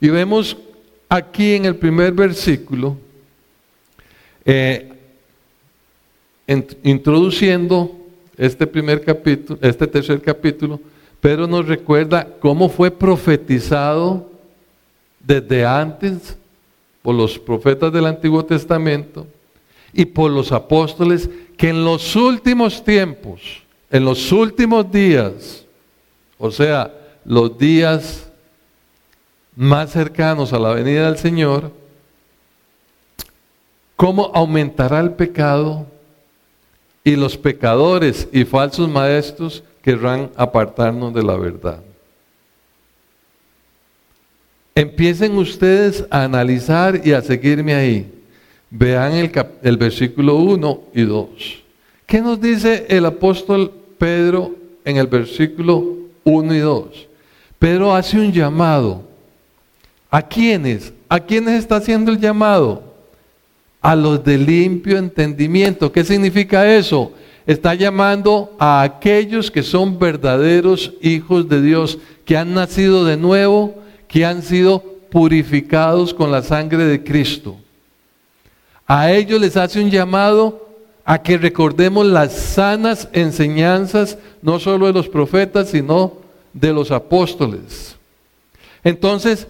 Y 0.00 0.08
vemos 0.08 0.56
aquí 1.08 1.54
en 1.54 1.66
el 1.66 1.76
primer 1.76 2.10
versículo, 2.10 2.96
eh, 4.44 4.92
introduciendo 6.82 7.96
este 8.36 8.66
primer 8.66 9.04
capítulo, 9.04 9.56
este 9.62 9.86
tercer 9.86 10.20
capítulo, 10.20 10.80
Pedro 11.20 11.46
nos 11.46 11.68
recuerda 11.68 12.26
cómo 12.40 12.68
fue 12.68 12.90
profetizado 12.90 14.28
desde 15.20 15.64
antes 15.64 16.36
por 17.02 17.14
los 17.14 17.38
profetas 17.38 17.92
del 17.92 18.06
Antiguo 18.06 18.44
Testamento 18.44 19.28
y 19.94 20.04
por 20.04 20.30
los 20.30 20.52
apóstoles 20.52 21.30
que 21.56 21.70
en 21.70 21.84
los 21.84 22.16
últimos 22.16 22.84
tiempos, 22.84 23.40
en 23.90 24.04
los 24.04 24.32
últimos 24.32 24.90
días, 24.90 25.64
o 26.36 26.50
sea, 26.50 26.92
los 27.24 27.56
días 27.56 28.28
más 29.56 29.92
cercanos 29.92 30.52
a 30.52 30.58
la 30.58 30.74
venida 30.74 31.06
del 31.06 31.16
Señor, 31.16 31.70
cómo 33.94 34.32
aumentará 34.34 35.00
el 35.00 35.12
pecado 35.12 35.86
y 37.04 37.16
los 37.16 37.36
pecadores 37.36 38.28
y 38.32 38.44
falsos 38.44 38.88
maestros 38.88 39.62
querrán 39.82 40.30
apartarnos 40.36 41.14
de 41.14 41.22
la 41.22 41.36
verdad. 41.36 41.80
Empiecen 44.74 45.36
ustedes 45.36 46.04
a 46.10 46.24
analizar 46.24 47.00
y 47.04 47.12
a 47.12 47.22
seguirme 47.22 47.74
ahí. 47.74 48.13
Vean 48.76 49.12
el, 49.12 49.30
el 49.62 49.76
versículo 49.76 50.36
1 50.36 50.80
y 50.94 51.02
2. 51.02 51.28
¿Qué 52.06 52.20
nos 52.20 52.40
dice 52.40 52.86
el 52.88 53.06
apóstol 53.06 53.72
Pedro 53.98 54.54
en 54.84 54.96
el 54.96 55.06
versículo 55.06 55.96
1 56.24 56.54
y 56.54 56.58
2? 56.58 56.86
Pedro 57.58 57.94
hace 57.94 58.18
un 58.18 58.32
llamado. 58.32 59.02
¿A 60.10 60.20
quiénes? 60.22 60.92
¿A 61.08 61.20
quiénes 61.20 61.60
está 61.60 61.76
haciendo 61.76 62.10
el 62.10 62.18
llamado? 62.18 62.94
a 63.84 63.94
los 63.94 64.24
de 64.24 64.38
limpio 64.38 64.96
entendimiento. 64.96 65.92
¿Qué 65.92 66.02
significa 66.04 66.74
eso? 66.74 67.12
Está 67.46 67.74
llamando 67.74 68.56
a 68.58 68.80
aquellos 68.80 69.50
que 69.50 69.62
son 69.62 69.98
verdaderos 69.98 70.94
hijos 71.02 71.46
de 71.50 71.60
Dios, 71.60 71.98
que 72.24 72.34
han 72.34 72.54
nacido 72.54 73.04
de 73.04 73.18
nuevo, 73.18 73.74
que 74.08 74.24
han 74.24 74.40
sido 74.40 74.82
purificados 75.10 76.14
con 76.14 76.32
la 76.32 76.40
sangre 76.40 76.86
de 76.86 77.04
Cristo. 77.04 77.58
A 78.86 79.10
ellos 79.12 79.40
les 79.40 79.56
hace 79.56 79.80
un 79.80 79.90
llamado 79.90 80.68
a 81.04 81.22
que 81.22 81.38
recordemos 81.38 82.06
las 82.06 82.32
sanas 82.32 83.08
enseñanzas, 83.12 84.18
no 84.42 84.58
solo 84.58 84.86
de 84.86 84.92
los 84.92 85.08
profetas, 85.08 85.70
sino 85.70 86.14
de 86.52 86.72
los 86.72 86.90
apóstoles. 86.90 87.96
Entonces, 88.82 89.46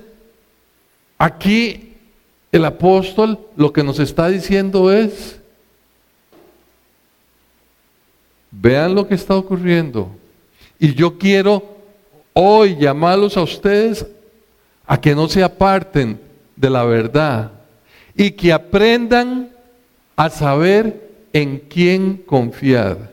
aquí 1.18 1.94
el 2.50 2.64
apóstol 2.64 3.38
lo 3.56 3.72
que 3.72 3.82
nos 3.82 3.98
está 3.98 4.28
diciendo 4.28 4.92
es, 4.92 5.40
vean 8.50 8.94
lo 8.94 9.06
que 9.06 9.14
está 9.14 9.36
ocurriendo. 9.36 10.08
Y 10.78 10.94
yo 10.94 11.18
quiero 11.18 11.64
hoy 12.32 12.76
llamarlos 12.76 13.36
a 13.36 13.42
ustedes 13.42 14.06
a 14.86 15.00
que 15.00 15.14
no 15.14 15.28
se 15.28 15.42
aparten 15.42 16.20
de 16.56 16.70
la 16.70 16.84
verdad 16.84 17.52
y 18.16 18.30
que 18.32 18.52
aprendan 18.52 19.50
a 20.16 20.30
saber 20.30 21.10
en 21.32 21.58
quién 21.58 22.16
confiar. 22.16 23.12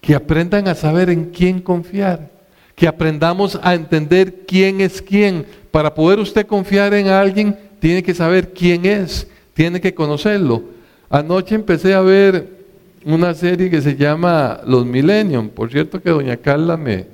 Que 0.00 0.14
aprendan 0.14 0.68
a 0.68 0.74
saber 0.74 1.10
en 1.10 1.26
quién 1.26 1.60
confiar. 1.60 2.30
Que 2.74 2.86
aprendamos 2.86 3.58
a 3.62 3.74
entender 3.74 4.44
quién 4.46 4.80
es 4.80 5.02
quién. 5.02 5.46
Para 5.70 5.94
poder 5.94 6.20
usted 6.20 6.46
confiar 6.46 6.94
en 6.94 7.08
alguien, 7.08 7.58
tiene 7.80 8.02
que 8.02 8.14
saber 8.14 8.52
quién 8.52 8.86
es, 8.86 9.26
tiene 9.54 9.80
que 9.80 9.94
conocerlo. 9.94 10.62
Anoche 11.10 11.54
empecé 11.54 11.94
a 11.94 12.00
ver 12.00 12.56
una 13.04 13.34
serie 13.34 13.70
que 13.70 13.80
se 13.80 13.96
llama 13.96 14.60
Los 14.66 14.84
Millennium. 14.86 15.48
Por 15.48 15.70
cierto 15.70 16.00
que 16.00 16.10
doña 16.10 16.36
Carla 16.36 16.76
me, 16.76 17.06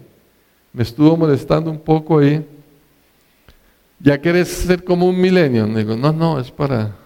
me 0.72 0.82
estuvo 0.82 1.16
molestando 1.16 1.70
un 1.70 1.78
poco 1.78 2.18
ahí. 2.18 2.44
¿Ya 4.02 4.18
quieres 4.18 4.48
ser 4.48 4.82
como 4.82 5.06
un 5.06 5.20
millennium? 5.20 5.74
Digo, 5.76 5.96
no, 5.96 6.12
no, 6.12 6.40
es 6.40 6.50
para 6.50 6.96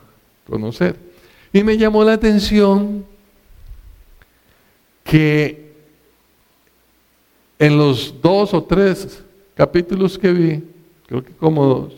conocer. 0.47 0.97
Y 1.53 1.63
me 1.63 1.77
llamó 1.77 2.03
la 2.03 2.15
atención 2.15 3.05
que 5.05 5.75
en 7.59 7.77
los 7.77 8.15
dos 8.23 8.55
o 8.55 8.65
tres 8.65 9.23
capítulos 9.55 10.19
que 10.19 10.33
vi, 10.33 10.65
creo 11.07 11.23
que 11.23 11.33
como 11.33 11.67
dos, 11.67 11.93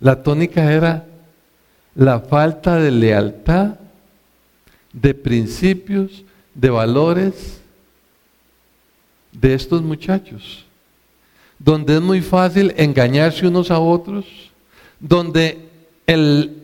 la 0.00 0.22
tónica 0.22 0.72
era 0.72 1.06
la 1.94 2.20
falta 2.20 2.76
de 2.76 2.90
lealtad, 2.90 3.78
de 4.92 5.14
principios, 5.14 6.24
de 6.52 6.70
valores 6.70 7.60
de 9.30 9.54
estos 9.54 9.82
muchachos, 9.82 10.65
donde 11.58 11.96
es 11.96 12.02
muy 12.02 12.20
fácil 12.20 12.74
engañarse 12.76 13.46
unos 13.46 13.70
a 13.70 13.78
otros, 13.78 14.26
donde 15.00 15.68
el 16.06 16.62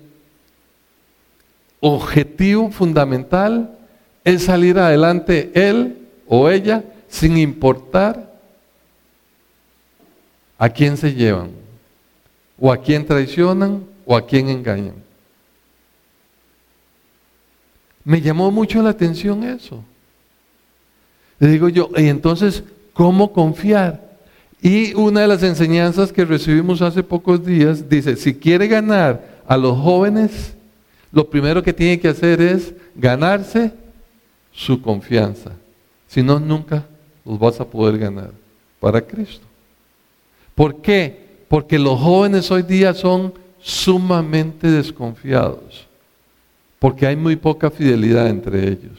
objetivo 1.81 2.71
fundamental 2.71 3.79
es 4.25 4.45
salir 4.45 4.79
adelante 4.79 5.51
él 5.55 5.99
o 6.29 6.49
ella 6.49 6.85
sin 7.09 7.37
importar 7.37 8.33
a 10.59 10.69
quién 10.69 10.97
se 10.97 11.13
llevan, 11.13 11.51
o 12.59 12.71
a 12.71 12.77
quién 12.77 13.05
traicionan, 13.05 13.85
o 14.07 14.17
a 14.17 14.25
quién 14.25 14.49
engañan. 14.49 14.95
Me 18.05 18.21
llamó 18.21 18.51
mucho 18.51 18.83
la 18.83 18.91
atención 18.91 19.43
eso. 19.45 19.83
Le 21.39 21.49
digo 21.49 21.69
yo, 21.69 21.91
y 21.97 22.07
entonces, 22.07 22.63
¿cómo 22.93 23.33
confiar? 23.33 24.02
Y 24.63 24.95
una 24.95 25.23
de 25.23 25.27
las 25.27 25.43
enseñanzas 25.43 26.13
que 26.13 26.25
recibimos 26.25 26.81
hace 26.83 27.03
pocos 27.03 27.45
días 27.45 27.89
dice, 27.89 28.15
si 28.15 28.33
quiere 28.33 28.69
ganar 28.69 29.41
a 29.49 29.57
los 29.57 29.77
jóvenes, 29.77 30.55
lo 31.11 31.29
primero 31.29 31.65
que 31.65 31.73
tiene 31.73 31.99
que 31.99 32.07
hacer 32.07 32.41
es 32.41 32.73
ganarse 32.95 33.73
su 34.53 34.81
confianza. 34.81 35.51
Si 36.07 36.23
no, 36.23 36.39
nunca 36.39 36.87
los 37.25 37.41
vas 37.41 37.61
a 37.61 37.65
poder 37.65 37.99
ganar 37.99 38.31
para 38.79 39.01
Cristo. 39.01 39.45
¿Por 40.55 40.81
qué? 40.81 41.19
Porque 41.49 41.77
los 41.77 41.99
jóvenes 41.99 42.49
hoy 42.53 42.63
día 42.63 42.95
son 42.95 43.35
sumamente 43.61 44.71
desconfiados, 44.71 45.89
porque 46.79 47.09
hay 47.09 47.17
muy 47.17 47.35
poca 47.35 47.69
fidelidad 47.69 48.29
entre 48.29 48.69
ellos. 48.69 48.99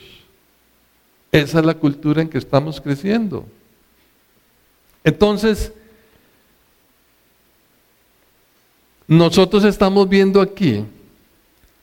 Esa 1.32 1.60
es 1.60 1.65
la 1.65 1.74
cultura 1.74 2.22
en 2.22 2.27
que 2.27 2.38
estamos 2.38 2.82
creciendo. 2.82 3.46
Entonces, 5.03 5.72
nosotros 9.07 9.63
estamos 9.65 10.07
viendo 10.07 10.41
aquí 10.41 10.86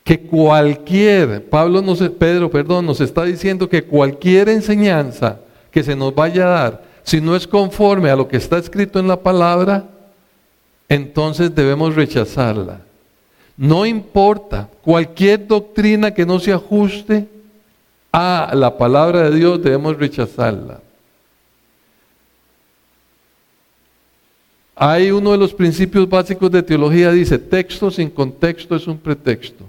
que 0.03 0.19
cualquier, 0.19 1.47
Pablo 1.47 1.81
nos, 1.81 1.99
Pedro, 2.09 2.49
perdón, 2.49 2.85
nos 2.85 2.99
está 2.99 3.23
diciendo 3.23 3.69
que 3.69 3.83
cualquier 3.83 4.49
enseñanza 4.49 5.39
que 5.69 5.83
se 5.83 5.95
nos 5.95 6.13
vaya 6.13 6.45
a 6.45 6.49
dar 6.49 6.91
si 7.03 7.21
no 7.21 7.35
es 7.35 7.47
conforme 7.47 8.09
a 8.09 8.15
lo 8.15 8.27
que 8.27 8.37
está 8.37 8.57
escrito 8.57 8.99
en 8.99 9.07
la 9.07 9.17
palabra, 9.21 9.85
entonces 10.87 11.53
debemos 11.53 11.95
rechazarla. 11.95 12.81
No 13.57 13.85
importa, 13.85 14.69
cualquier 14.81 15.47
doctrina 15.47 16.13
que 16.13 16.25
no 16.25 16.39
se 16.39 16.53
ajuste 16.53 17.27
a 18.11 18.51
la 18.53 18.77
palabra 18.77 19.29
de 19.29 19.35
Dios 19.35 19.61
debemos 19.61 19.97
rechazarla. 19.97 20.81
Hay 24.83 25.11
uno 25.11 25.33
de 25.33 25.37
los 25.37 25.53
principios 25.53 26.09
básicos 26.09 26.49
de 26.49 26.63
teología, 26.63 27.11
dice, 27.11 27.37
texto 27.37 27.91
sin 27.91 28.09
contexto 28.09 28.75
es 28.75 28.87
un 28.87 28.97
pretexto. 28.97 29.63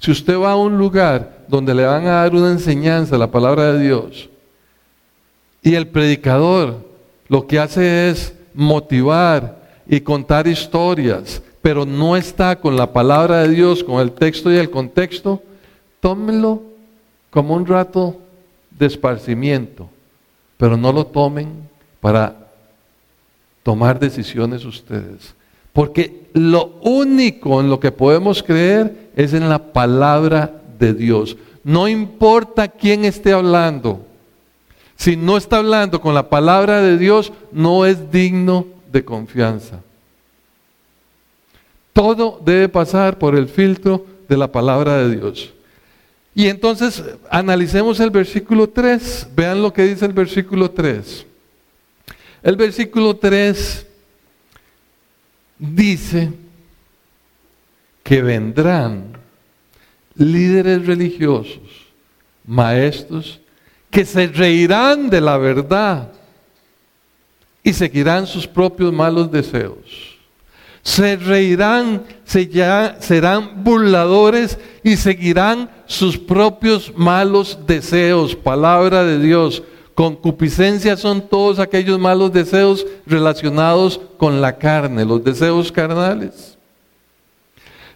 Si 0.00 0.10
usted 0.10 0.36
va 0.36 0.50
a 0.50 0.56
un 0.56 0.76
lugar 0.76 1.44
donde 1.46 1.72
le 1.72 1.84
van 1.84 2.04
a 2.08 2.22
dar 2.22 2.34
una 2.34 2.50
enseñanza, 2.50 3.16
la 3.16 3.30
palabra 3.30 3.72
de 3.72 3.84
Dios, 3.84 4.28
y 5.62 5.76
el 5.76 5.86
predicador 5.86 6.84
lo 7.28 7.46
que 7.46 7.60
hace 7.60 8.10
es 8.10 8.34
motivar 8.52 9.56
y 9.86 10.00
contar 10.00 10.48
historias, 10.48 11.40
pero 11.62 11.86
no 11.86 12.16
está 12.16 12.56
con 12.56 12.74
la 12.74 12.92
palabra 12.92 13.44
de 13.44 13.50
Dios, 13.50 13.84
con 13.84 14.00
el 14.00 14.10
texto 14.10 14.52
y 14.52 14.56
el 14.56 14.68
contexto, 14.68 15.40
tómenlo 16.00 16.60
como 17.30 17.54
un 17.54 17.66
rato 17.66 18.18
de 18.76 18.86
esparcimiento, 18.86 19.88
pero 20.56 20.76
no 20.76 20.92
lo 20.92 21.06
tomen 21.06 21.52
para 22.00 22.49
tomar 23.62 23.98
decisiones 23.98 24.64
ustedes. 24.64 25.34
Porque 25.72 26.28
lo 26.32 26.78
único 26.82 27.60
en 27.60 27.70
lo 27.70 27.78
que 27.78 27.92
podemos 27.92 28.42
creer 28.42 29.10
es 29.16 29.32
en 29.34 29.48
la 29.48 29.72
palabra 29.72 30.60
de 30.78 30.94
Dios. 30.94 31.36
No 31.62 31.88
importa 31.88 32.68
quién 32.68 33.04
esté 33.04 33.32
hablando. 33.32 34.04
Si 34.96 35.16
no 35.16 35.36
está 35.36 35.58
hablando 35.58 36.00
con 36.00 36.14
la 36.14 36.28
palabra 36.28 36.82
de 36.82 36.98
Dios, 36.98 37.32
no 37.52 37.86
es 37.86 38.10
digno 38.10 38.66
de 38.92 39.04
confianza. 39.04 39.80
Todo 41.92 42.40
debe 42.44 42.68
pasar 42.68 43.18
por 43.18 43.34
el 43.34 43.48
filtro 43.48 44.04
de 44.28 44.36
la 44.36 44.50
palabra 44.50 44.98
de 44.98 45.16
Dios. 45.16 45.52
Y 46.34 46.46
entonces 46.46 47.02
analicemos 47.30 47.98
el 48.00 48.10
versículo 48.10 48.68
3. 48.68 49.28
Vean 49.34 49.62
lo 49.62 49.72
que 49.72 49.84
dice 49.84 50.06
el 50.06 50.12
versículo 50.12 50.70
3. 50.70 51.26
El 52.42 52.56
versículo 52.56 53.16
3 53.16 53.86
dice 55.58 56.32
que 58.02 58.22
vendrán 58.22 59.12
líderes 60.14 60.86
religiosos, 60.86 61.60
maestros, 62.46 63.40
que 63.90 64.04
se 64.04 64.26
reirán 64.28 65.10
de 65.10 65.20
la 65.20 65.36
verdad 65.36 66.12
y 67.62 67.72
seguirán 67.72 68.26
sus 68.26 68.46
propios 68.46 68.92
malos 68.92 69.30
deseos. 69.30 70.18
Se 70.82 71.16
reirán, 71.16 72.04
serán 72.24 73.62
burladores 73.62 74.58
y 74.82 74.96
seguirán 74.96 75.70
sus 75.84 76.16
propios 76.16 76.92
malos 76.96 77.58
deseos. 77.66 78.34
Palabra 78.34 79.04
de 79.04 79.18
Dios. 79.18 79.62
Concupiscencia 80.00 80.96
son 80.96 81.20
todos 81.20 81.58
aquellos 81.58 81.98
malos 81.98 82.32
deseos 82.32 82.86
relacionados 83.04 84.00
con 84.16 84.40
la 84.40 84.56
carne, 84.56 85.04
los 85.04 85.22
deseos 85.22 85.70
carnales. 85.70 86.56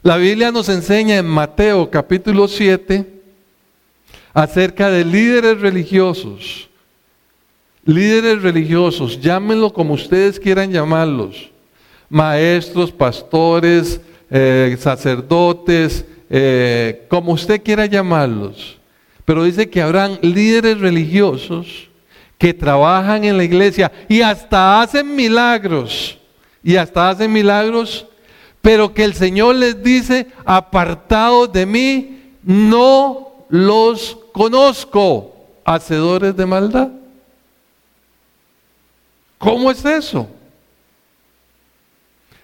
La 0.03 0.19
Biblia 0.19 0.53
nos 0.53 0.69
enseña 0.69 1.17
en 1.17 1.25
Mateo 1.25 1.91
capítulo 1.91 2.47
7 2.47 3.11
acerca 4.35 4.91
de 4.91 5.03
líderes 5.03 5.63
religiosos. 5.63 6.69
Líderes 7.87 8.43
religiosos, 8.43 9.19
llámenlo 9.19 9.73
como 9.73 9.95
ustedes 9.95 10.39
quieran 10.39 10.73
llamarlos. 10.73 11.51
Maestros, 12.11 12.93
pastores, 12.93 13.99
eh, 14.29 14.77
sacerdotes, 14.79 16.05
eh, 16.29 17.07
como 17.09 17.33
usted 17.33 17.63
quiera 17.63 17.87
llamarlos. 17.87 18.79
Pero 19.25 19.43
dice 19.45 19.71
que 19.71 19.81
habrán 19.81 20.19
líderes 20.21 20.79
religiosos 20.81 21.89
que 22.45 22.53
trabajan 22.53 23.25
en 23.25 23.39
la 23.39 23.45
iglesia 23.45 23.91
y 24.07 24.21
hasta 24.21 24.83
hacen 24.83 25.17
milagros, 25.17 26.19
y 26.63 26.77
hasta 26.77 27.09
hacen 27.09 27.33
milagros, 27.33 28.07
pero 28.61 28.93
que 28.93 29.03
el 29.03 29.15
Señor 29.15 29.55
les 29.55 29.83
dice, 29.83 30.27
apartados 30.45 31.51
de 31.51 31.65
mí, 31.65 32.21
no 32.43 33.47
los 33.49 34.19
conozco, 34.35 35.35
hacedores 35.65 36.37
de 36.37 36.45
maldad. 36.45 36.91
¿Cómo 39.39 39.71
es 39.71 39.83
eso? 39.83 40.29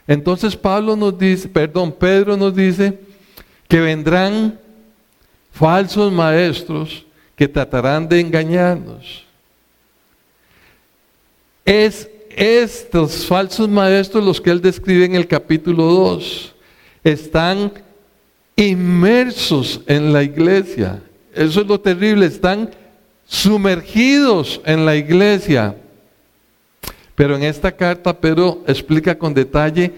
Entonces 0.07 0.57
Pablo 0.57 0.97
nos 0.97 1.19
dice, 1.19 1.47
perdón, 1.47 1.93
Pedro 1.93 2.39
nos 2.39 2.57
dice 2.57 2.99
que 3.69 3.81
vendrán 3.81 4.59
falsos 5.53 6.11
maestros 6.11 7.05
que 7.37 7.47
tratarán 7.47 8.09
de 8.09 8.19
engañarnos. 8.19 9.29
Es 11.71 12.11
estos 12.31 13.27
falsos 13.27 13.69
maestros 13.69 14.25
los 14.25 14.41
que 14.41 14.51
él 14.51 14.61
describe 14.61 15.05
en 15.05 15.15
el 15.15 15.29
capítulo 15.29 15.85
2. 15.85 16.53
Están 17.05 17.73
inmersos 18.57 19.81
en 19.87 20.13
la 20.13 20.25
iglesia. 20.25 21.01
Eso 21.33 21.61
es 21.61 21.67
lo 21.69 21.79
terrible, 21.79 22.27
están 22.27 22.71
sumergidos 23.25 24.61
en 24.65 24.85
la 24.85 24.97
iglesia. 24.97 25.77
Pero 27.15 27.37
en 27.37 27.45
esta 27.45 27.71
carta 27.71 28.19
Pedro 28.19 28.65
explica 28.67 29.17
con 29.17 29.33
detalle 29.33 29.93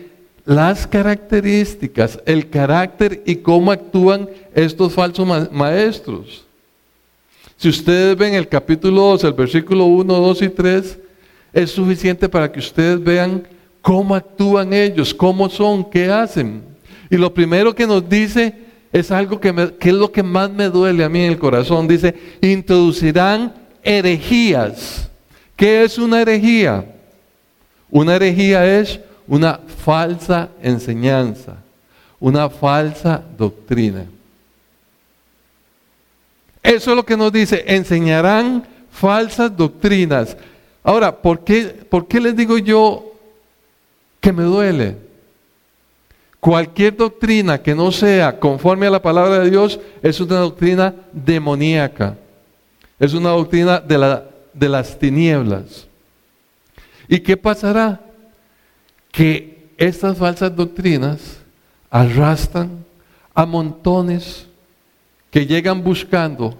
las 0.45 0.87
características, 0.87 2.21
el 2.27 2.51
carácter 2.51 3.23
y 3.25 3.37
cómo 3.37 3.73
actúan 3.73 4.29
estos 4.55 4.93
falsos 4.93 5.27
maestros. 5.51 6.45
Si 7.57 7.71
ustedes 7.71 8.15
ven 8.15 8.35
el 8.35 8.47
capítulo 8.47 9.01
2, 9.13 9.25
el 9.25 9.33
versículo 9.33 9.87
1, 9.87 10.13
2 10.13 10.43
y 10.43 10.49
3, 10.51 10.99
es 11.53 11.71
suficiente 11.71 12.29
para 12.29 12.51
que 12.51 12.61
ustedes 12.61 13.03
vean 13.03 13.47
cómo 13.81 14.15
actúan 14.15 14.73
ellos, 14.73 15.13
cómo 15.13 15.51
son, 15.51 15.89
qué 15.89 16.11
hacen. 16.11 16.63
Y 17.11 17.17
lo 17.17 17.33
primero 17.33 17.75
que 17.75 17.87
nos 17.87 18.09
dice 18.09 18.55
es 18.93 19.11
algo 19.11 19.41
que, 19.41 19.73
es 19.81 19.93
lo 19.93 20.11
que 20.11 20.23
más 20.23 20.51
me 20.51 20.69
duele 20.69 21.05
a 21.05 21.09
mí 21.09 21.21
en 21.21 21.33
el 21.33 21.39
corazón. 21.39 21.89
Dice, 21.89 22.15
introducirán 22.41 23.55
herejías. 23.83 25.11
¿Qué 25.57 25.83
es 25.85 25.99
una 25.99 26.23
herejía? 26.23 26.85
Una 27.91 28.17
herejía 28.17 28.79
es 28.81 29.01
una 29.27 29.61
falsa 29.85 30.49
enseñanza, 30.63 31.57
una 32.19 32.49
falsa 32.49 33.23
doctrina. 33.37 34.07
Eso 36.63 36.91
es 36.91 36.97
lo 36.97 37.05
que 37.05 37.17
nos 37.17 37.33
dice, 37.33 37.65
enseñarán 37.67 38.67
falsas 38.91 39.55
doctrinas. 39.57 40.37
Ahora, 40.85 41.23
¿por 41.23 41.45
qué, 41.45 41.65
¿por 41.89 42.09
qué 42.09 42.21
les 42.21 42.37
digo 42.37 42.59
yo 42.59 43.13
que 44.21 44.33
me 44.33 44.43
duele? 44.43 44.97
Cualquier 46.41 46.97
doctrina 46.97 47.63
que 47.63 47.75
no 47.75 47.93
sea 47.93 48.41
conforme 48.41 48.89
a 48.89 48.91
la 48.91 49.01
palabra 49.01 49.39
de 49.39 49.51
Dios 49.51 49.79
es 50.03 50.21
una 50.21 50.39
doctrina 50.39 50.93
demoníaca. 51.13 52.17
Es 52.99 53.15
una 53.15 53.31
doctrina 53.31 53.79
de, 53.79 54.23
de 54.53 54.69
las 54.69 54.99
tinieblas. 54.99 55.87
¿Y 57.07 57.21
qué 57.21 57.37
pasará? 57.37 58.01
Que 59.13 59.69
estas 59.77 60.19
falsas 60.19 60.55
doctrinas 60.55 61.39
arrastran 61.91 62.85
a 63.35 63.47
montones 63.47 64.47
que 65.31 65.47
llegan 65.47 65.83
buscando 65.83 66.59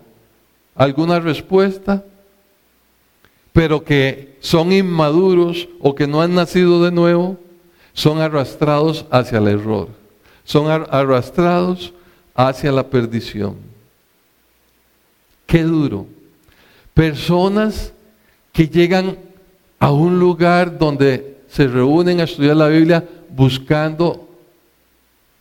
alguna 0.75 1.21
respuesta, 1.21 2.05
pero 3.53 3.85
que 3.85 4.37
son 4.41 4.73
inmaduros 4.73 5.69
o 5.81 5.95
que 5.95 6.07
no 6.07 6.23
han 6.23 6.35
nacido 6.35 6.83
de 6.83 6.91
nuevo, 6.91 7.39
son 7.93 8.21
arrastrados 8.21 9.05
hacia 9.11 9.39
el 9.39 9.49
error, 9.49 9.89
son 10.45 10.71
arrastrados 10.71 11.93
hacia 12.35 12.73
la 12.73 12.89
perdición. 12.89 13.57
Qué 15.47 15.63
duro. 15.63 16.07
Personas 16.95 17.93
que 18.53 18.69
llegan 18.69 19.19
a 19.79 19.91
un 19.91 20.19
lugar 20.19 20.79
donde 20.79 21.37
se 21.49 21.67
reúnen 21.67 22.21
a 22.21 22.25
estudiar 22.25 22.57
la 22.57 22.69
Biblia 22.69 23.07
buscando 23.29 24.29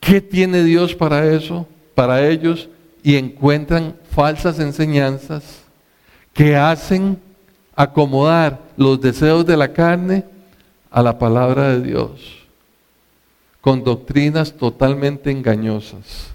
qué 0.01 0.19
tiene 0.19 0.63
Dios 0.63 0.95
para 0.95 1.33
eso, 1.33 1.67
para 1.95 2.27
ellos, 2.27 2.67
y 3.03 3.15
encuentran 3.15 3.95
falsas 4.11 4.59
enseñanzas 4.59 5.61
que 6.33 6.55
hacen 6.55 7.19
acomodar 7.81 8.59
los 8.77 9.01
deseos 9.01 9.43
de 9.43 9.57
la 9.57 9.73
carne 9.73 10.23
a 10.91 11.01
la 11.01 11.17
palabra 11.17 11.69
de 11.69 11.81
Dios, 11.81 12.11
con 13.59 13.83
doctrinas 13.83 14.53
totalmente 14.53 15.31
engañosas, 15.31 16.27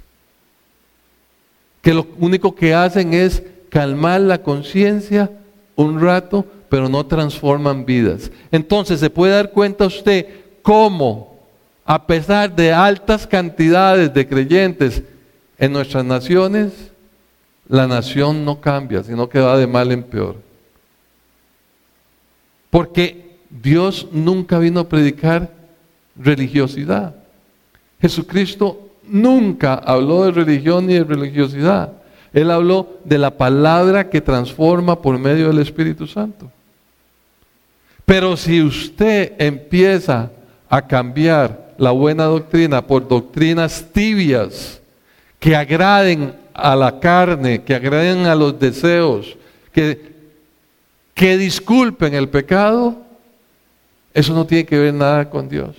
que 1.83 1.95
lo 1.95 2.05
único 2.19 2.53
que 2.53 2.75
hacen 2.75 3.15
es 3.15 3.45
calmar 3.69 4.23
la 4.23 4.43
conciencia 4.43 5.31
un 5.77 6.01
rato, 6.01 6.45
pero 6.69 6.89
no 6.89 7.07
transforman 7.07 7.85
vidas. 7.85 8.33
Entonces 8.51 8.99
se 8.99 9.11
puede 9.11 9.35
dar 9.35 9.53
cuenta 9.53 9.87
usted 9.87 10.27
cómo 10.63 11.37
a 11.85 12.07
pesar 12.07 12.57
de 12.57 12.73
altas 12.73 13.25
cantidades 13.25 14.13
de 14.13 14.27
creyentes 14.27 15.05
en 15.59 15.73
nuestras 15.73 16.05
naciones, 16.05 16.73
la 17.69 17.87
nación 17.87 18.45
no 18.45 18.61
cambia, 18.61 19.05
sino 19.05 19.29
que 19.29 19.39
va 19.39 19.57
de 19.57 19.69
mal 19.69 19.93
en 19.93 20.03
peor. 20.03 20.46
Porque 22.71 23.37
Dios 23.51 24.09
nunca 24.13 24.59
vino 24.59 24.81
a 24.81 24.89
predicar 24.89 25.51
religiosidad. 26.17 27.15
Jesucristo 28.01 28.91
nunca 29.09 29.75
habló 29.75 30.25
de 30.25 30.33
religión 30.33 30.87
ni 30.87 30.95
de 30.95 31.05
religiosidad. 31.05 31.93
Él 32.33 32.51
habló 32.51 32.99
de 33.05 33.19
la 33.19 33.31
palabra 33.31 34.11
que 34.11 34.21
transforma 34.21 35.01
por 35.01 35.19
medio 35.19 35.49
del 35.49 35.61
Espíritu 35.61 36.07
Santo. 36.07 36.51
Pero 38.05 38.37
si 38.37 38.63
usted 38.63 39.33
empieza 39.39 40.31
a 40.69 40.87
cambiar 40.87 41.75
la 41.79 41.91
buena 41.91 42.25
doctrina 42.25 42.87
por 42.87 43.09
doctrinas 43.09 43.87
tibias 43.93 44.81
que 45.39 45.57
agraden 45.57 46.35
a 46.55 46.75
la 46.75 46.99
carne, 47.01 47.63
que 47.63 47.75
agraden 47.75 48.27
a 48.27 48.35
los 48.35 48.59
deseos, 48.59 49.37
que, 49.73 50.16
que 51.17 51.39
disculpen 51.39 52.13
el 52.13 52.29
pecado, 52.29 52.95
eso 54.13 54.35
no 54.35 54.47
tiene 54.47 54.67
que 54.67 54.79
ver 54.79 54.93
nada 54.93 55.29
con 55.31 55.49
Dios. 55.49 55.75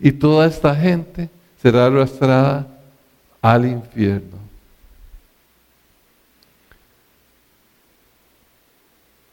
Y 0.00 0.10
toda 0.10 0.46
esta 0.46 0.74
gente 0.74 1.28
será 1.62 1.86
arrastrada 1.86 2.66
al 3.42 3.66
infierno. 3.66 4.38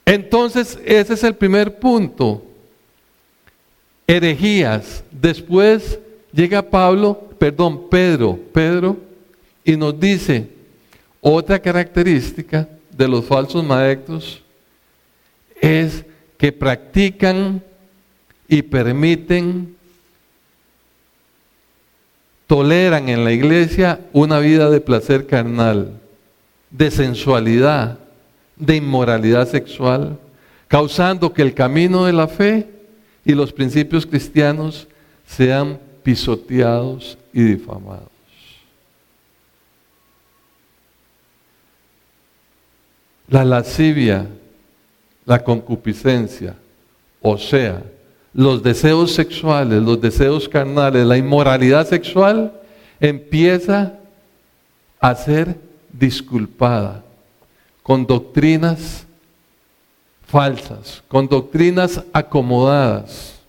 Entonces, 0.06 0.78
ese 0.84 1.14
es 1.14 1.24
el 1.24 1.36
primer 1.36 1.80
punto. 1.80 2.44
Herejías. 4.06 5.06
Después 5.10 5.98
llega 6.34 6.62
Pablo, 6.62 7.30
perdón, 7.40 7.88
Pedro, 7.90 8.38
Pedro, 8.52 8.98
y 9.64 9.78
nos 9.78 9.98
dice 9.98 10.50
otra 11.22 11.58
característica 11.60 12.68
de 12.92 13.08
los 13.08 13.24
falsos 13.24 13.64
maestros 13.64 14.44
es 15.62 16.04
que 16.38 16.52
practican 16.52 17.64
y 18.48 18.64
permiten, 18.64 19.78
toleran 22.48 23.08
en 23.08 23.24
la 23.24 23.32
iglesia 23.32 24.02
una 24.12 24.40
vida 24.40 24.70
de 24.70 24.82
placer 24.82 25.28
carnal, 25.28 26.02
de 26.72 26.92
sensualidad, 26.92 28.00
de 28.58 28.76
inmoralidad 28.76 29.48
sexual, 29.48 30.20
causando 30.68 31.32
que 31.32 31.44
el 31.44 31.54
camino 31.54 32.06
de 32.06 32.14
la 32.14 32.28
fe 32.28 32.68
y 33.24 33.34
los 33.34 33.54
principios 33.54 34.06
cristianos 34.06 34.88
sean 35.26 35.80
pisoteados 36.04 37.18
y 37.32 37.44
difamados. 37.44 38.10
La 43.30 43.46
lascivia, 43.46 44.28
la 45.26 45.44
concupiscencia, 45.44 46.56
o 47.22 47.38
sea, 47.38 47.84
los 48.34 48.64
deseos 48.64 49.12
sexuales, 49.12 49.82
los 49.82 50.00
deseos 50.00 50.48
carnales, 50.48 51.06
la 51.06 51.18
inmoralidad 51.18 51.88
sexual, 51.88 52.54
empieza 53.00 53.94
a 55.00 55.16
ser 55.16 55.60
disculpada 55.92 57.04
con 57.84 58.06
doctrinas 58.06 59.06
falsas, 60.28 61.04
con 61.08 61.28
doctrinas 61.28 62.02
acomodadas, 62.14 63.40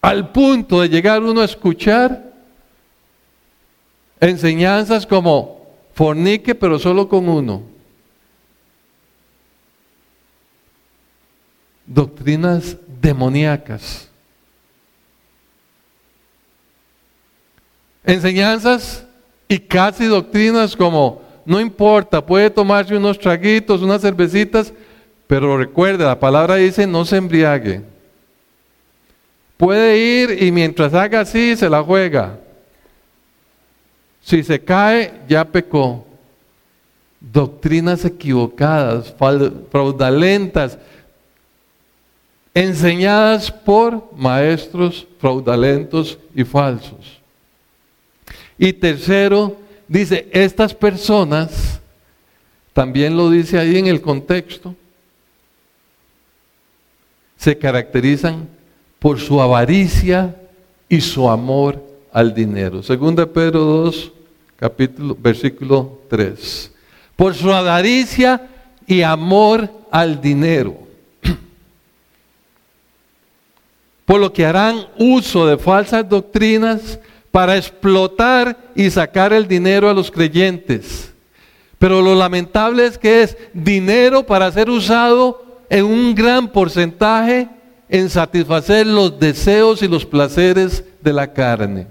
al 0.00 0.30
punto 0.32 0.80
de 0.80 0.88
llegar 0.88 1.22
uno 1.22 1.40
a 1.40 1.46
escuchar 1.46 2.32
enseñanzas 4.20 5.06
como 5.06 5.66
fornique 5.94 6.54
pero 6.54 6.78
solo 6.78 7.08
con 7.08 7.28
uno. 7.28 7.73
Doctrinas 11.94 12.76
demoníacas. 13.00 14.08
Enseñanzas 18.02 19.04
y 19.46 19.60
casi 19.60 20.06
doctrinas 20.06 20.74
como 20.74 21.22
no 21.44 21.60
importa, 21.60 22.24
puede 22.24 22.50
tomarse 22.50 22.96
unos 22.96 23.18
traguitos, 23.18 23.80
unas 23.80 24.02
cervecitas, 24.02 24.72
pero 25.28 25.56
recuerde, 25.56 26.04
la 26.04 26.18
palabra 26.18 26.56
dice 26.56 26.84
no 26.84 27.04
se 27.04 27.16
embriague. 27.16 27.82
Puede 29.56 29.96
ir 29.96 30.42
y 30.42 30.50
mientras 30.50 30.94
haga 30.94 31.20
así, 31.20 31.54
se 31.54 31.70
la 31.70 31.80
juega. 31.80 32.40
Si 34.20 34.42
se 34.42 34.58
cae, 34.58 35.12
ya 35.28 35.44
pecó. 35.44 36.04
Doctrinas 37.20 38.04
equivocadas, 38.04 39.14
fraudulentas, 39.70 40.76
enseñadas 42.54 43.50
por 43.50 44.10
maestros 44.16 45.06
fraudulentos 45.18 46.18
y 46.34 46.44
falsos. 46.44 47.20
Y 48.56 48.72
tercero, 48.72 49.56
dice, 49.88 50.28
estas 50.32 50.72
personas, 50.72 51.80
también 52.72 53.16
lo 53.16 53.28
dice 53.28 53.58
ahí 53.58 53.76
en 53.76 53.88
el 53.88 54.00
contexto, 54.00 54.74
se 57.36 57.58
caracterizan 57.58 58.48
por 59.00 59.20
su 59.20 59.40
avaricia 59.40 60.34
y 60.88 61.00
su 61.00 61.28
amor 61.28 61.82
al 62.12 62.32
dinero. 62.32 62.82
Segunda 62.82 63.26
Pedro 63.26 63.60
2, 63.60 64.12
capítulo, 64.56 65.16
versículo 65.20 65.98
3. 66.08 66.70
Por 67.16 67.34
su 67.34 67.52
avaricia 67.52 68.48
y 68.86 69.02
amor 69.02 69.68
al 69.90 70.20
dinero. 70.20 70.83
Por 74.04 74.20
lo 74.20 74.32
que 74.32 74.44
harán 74.44 74.86
uso 74.98 75.46
de 75.46 75.56
falsas 75.56 76.08
doctrinas 76.08 76.98
para 77.30 77.56
explotar 77.56 78.56
y 78.74 78.90
sacar 78.90 79.32
el 79.32 79.48
dinero 79.48 79.88
a 79.88 79.94
los 79.94 80.10
creyentes. 80.10 81.12
Pero 81.78 82.00
lo 82.00 82.14
lamentable 82.14 82.86
es 82.86 82.96
que 82.96 83.22
es 83.22 83.36
dinero 83.52 84.24
para 84.24 84.50
ser 84.52 84.70
usado 84.70 85.64
en 85.68 85.84
un 85.84 86.14
gran 86.14 86.48
porcentaje 86.48 87.48
en 87.88 88.08
satisfacer 88.08 88.86
los 88.86 89.18
deseos 89.18 89.82
y 89.82 89.88
los 89.88 90.06
placeres 90.06 90.84
de 91.00 91.12
la 91.12 91.32
carne. 91.32 91.86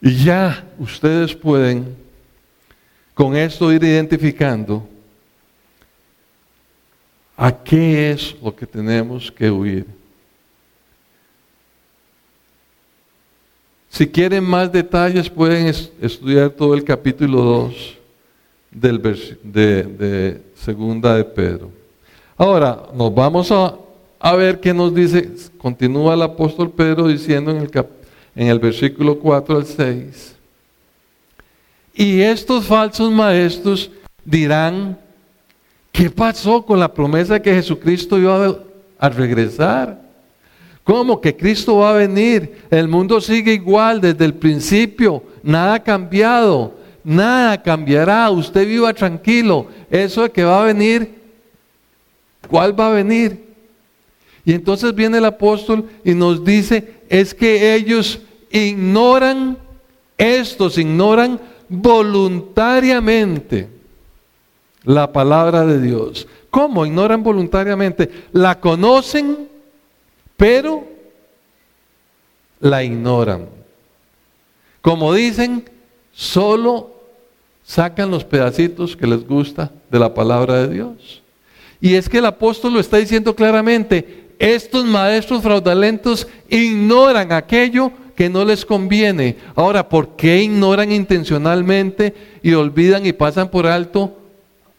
Y 0.00 0.24
ya 0.24 0.64
ustedes 0.78 1.34
pueden 1.34 2.03
con 3.14 3.36
esto 3.36 3.72
ir 3.72 3.82
identificando 3.84 4.88
¿A 7.36 7.50
qué 7.50 8.12
es 8.12 8.36
lo 8.42 8.54
que 8.54 8.66
tenemos 8.66 9.30
que 9.30 9.50
huir? 9.50 9.86
Si 13.88 14.06
quieren 14.06 14.44
más 14.44 14.70
detalles 14.70 15.28
pueden 15.28 15.66
estudiar 16.00 16.50
todo 16.50 16.74
el 16.74 16.84
capítulo 16.84 17.42
2 17.42 17.98
del 18.70 19.02
de, 19.42 19.82
de, 19.82 20.42
Segunda 20.56 21.16
de 21.16 21.24
Pedro. 21.24 21.70
Ahora, 22.36 22.88
nos 22.94 23.14
vamos 23.14 23.50
a, 23.52 23.76
a, 24.18 24.34
ver 24.34 24.58
qué 24.58 24.74
nos 24.74 24.92
dice, 24.94 25.30
continúa 25.58 26.14
el 26.14 26.22
apóstol 26.22 26.70
Pedro 26.70 27.06
diciendo 27.06 27.52
en 27.52 27.58
el, 27.58 27.70
en 28.34 28.48
el 28.48 28.58
versículo 28.58 29.18
4 29.18 29.56
al 29.56 29.66
6. 29.66 30.33
Y 31.94 32.20
estos 32.20 32.66
falsos 32.66 33.10
maestros 33.12 33.90
dirán, 34.24 34.98
¿Qué 35.94 36.10
pasó 36.10 36.66
con 36.66 36.80
la 36.80 36.92
promesa 36.92 37.40
que 37.40 37.54
Jesucristo 37.54 38.18
iba 38.18 38.58
a 38.98 39.08
regresar? 39.08 40.02
¿Cómo 40.82 41.20
que 41.20 41.36
Cristo 41.36 41.76
va 41.76 41.90
a 41.90 41.98
venir? 41.98 42.64
El 42.68 42.88
mundo 42.88 43.20
sigue 43.20 43.52
igual 43.54 44.00
desde 44.00 44.24
el 44.24 44.34
principio, 44.34 45.22
nada 45.40 45.74
ha 45.74 45.82
cambiado, 45.84 46.74
nada 47.04 47.62
cambiará, 47.62 48.28
usted 48.28 48.66
viva 48.66 48.92
tranquilo. 48.92 49.68
Eso 49.88 50.22
de 50.24 50.30
que 50.32 50.42
va 50.42 50.62
a 50.62 50.66
venir, 50.66 51.14
¿cuál 52.50 52.78
va 52.78 52.88
a 52.88 52.94
venir? 52.94 53.44
Y 54.44 54.52
entonces 54.52 54.92
viene 54.96 55.18
el 55.18 55.24
apóstol 55.26 55.88
y 56.04 56.12
nos 56.12 56.44
dice, 56.44 57.02
es 57.08 57.32
que 57.32 57.72
ellos 57.72 58.18
ignoran, 58.50 59.58
estos 60.18 60.76
ignoran 60.76 61.40
voluntariamente 61.68 63.68
la 64.84 65.12
palabra 65.12 65.64
de 65.64 65.80
Dios. 65.80 66.26
¿Cómo? 66.50 66.86
Ignoran 66.86 67.22
voluntariamente. 67.22 68.10
La 68.32 68.60
conocen, 68.60 69.48
pero 70.36 70.84
la 72.60 72.84
ignoran. 72.84 73.48
Como 74.80 75.14
dicen, 75.14 75.68
solo 76.12 76.90
sacan 77.64 78.10
los 78.10 78.24
pedacitos 78.24 78.96
que 78.96 79.06
les 79.06 79.26
gusta 79.26 79.72
de 79.90 79.98
la 79.98 80.12
palabra 80.12 80.58
de 80.58 80.68
Dios. 80.68 81.22
Y 81.80 81.94
es 81.94 82.08
que 82.08 82.18
el 82.18 82.26
apóstol 82.26 82.74
lo 82.74 82.80
está 82.80 82.98
diciendo 82.98 83.34
claramente, 83.34 84.28
estos 84.38 84.84
maestros 84.84 85.42
fraudulentos 85.42 86.26
ignoran 86.48 87.32
aquello 87.32 87.90
que 88.14 88.28
no 88.28 88.44
les 88.44 88.64
conviene. 88.64 89.36
Ahora, 89.54 89.88
¿por 89.88 90.16
qué 90.16 90.42
ignoran 90.42 90.92
intencionalmente 90.92 92.14
y 92.42 92.52
olvidan 92.54 93.06
y 93.06 93.12
pasan 93.12 93.50
por 93.50 93.66
alto 93.66 94.18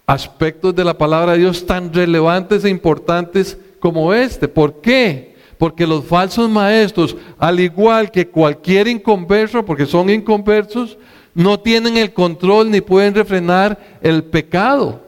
aspectos 0.08 0.76
de 0.76 0.84
la 0.84 0.98
palabra 0.98 1.34
de 1.34 1.40
Dios 1.40 1.66
tan 1.66 1.94
relevantes 1.94 2.64
e 2.64 2.70
importantes 2.70 3.58
como 3.80 4.14
este? 4.14 4.48
¿Por 4.48 4.82
qué? 4.82 5.36
Porque 5.58 5.88
los 5.88 6.06
falsos 6.06 6.50
maestros, 6.50 7.16
al 7.38 7.60
igual 7.60 8.12
que 8.12 8.28
cualquier 8.28 8.88
inconverso, 8.88 9.66
porque 9.66 9.86
son 9.86 10.10
inconversos, 10.10 10.98
no 11.34 11.60
tienen 11.60 11.98
el 11.98 12.14
control 12.14 12.72
ni 12.72 12.82
pueden 12.82 13.14
refrenar 13.14 13.78
el 14.02 14.24
pecado. 14.24 15.02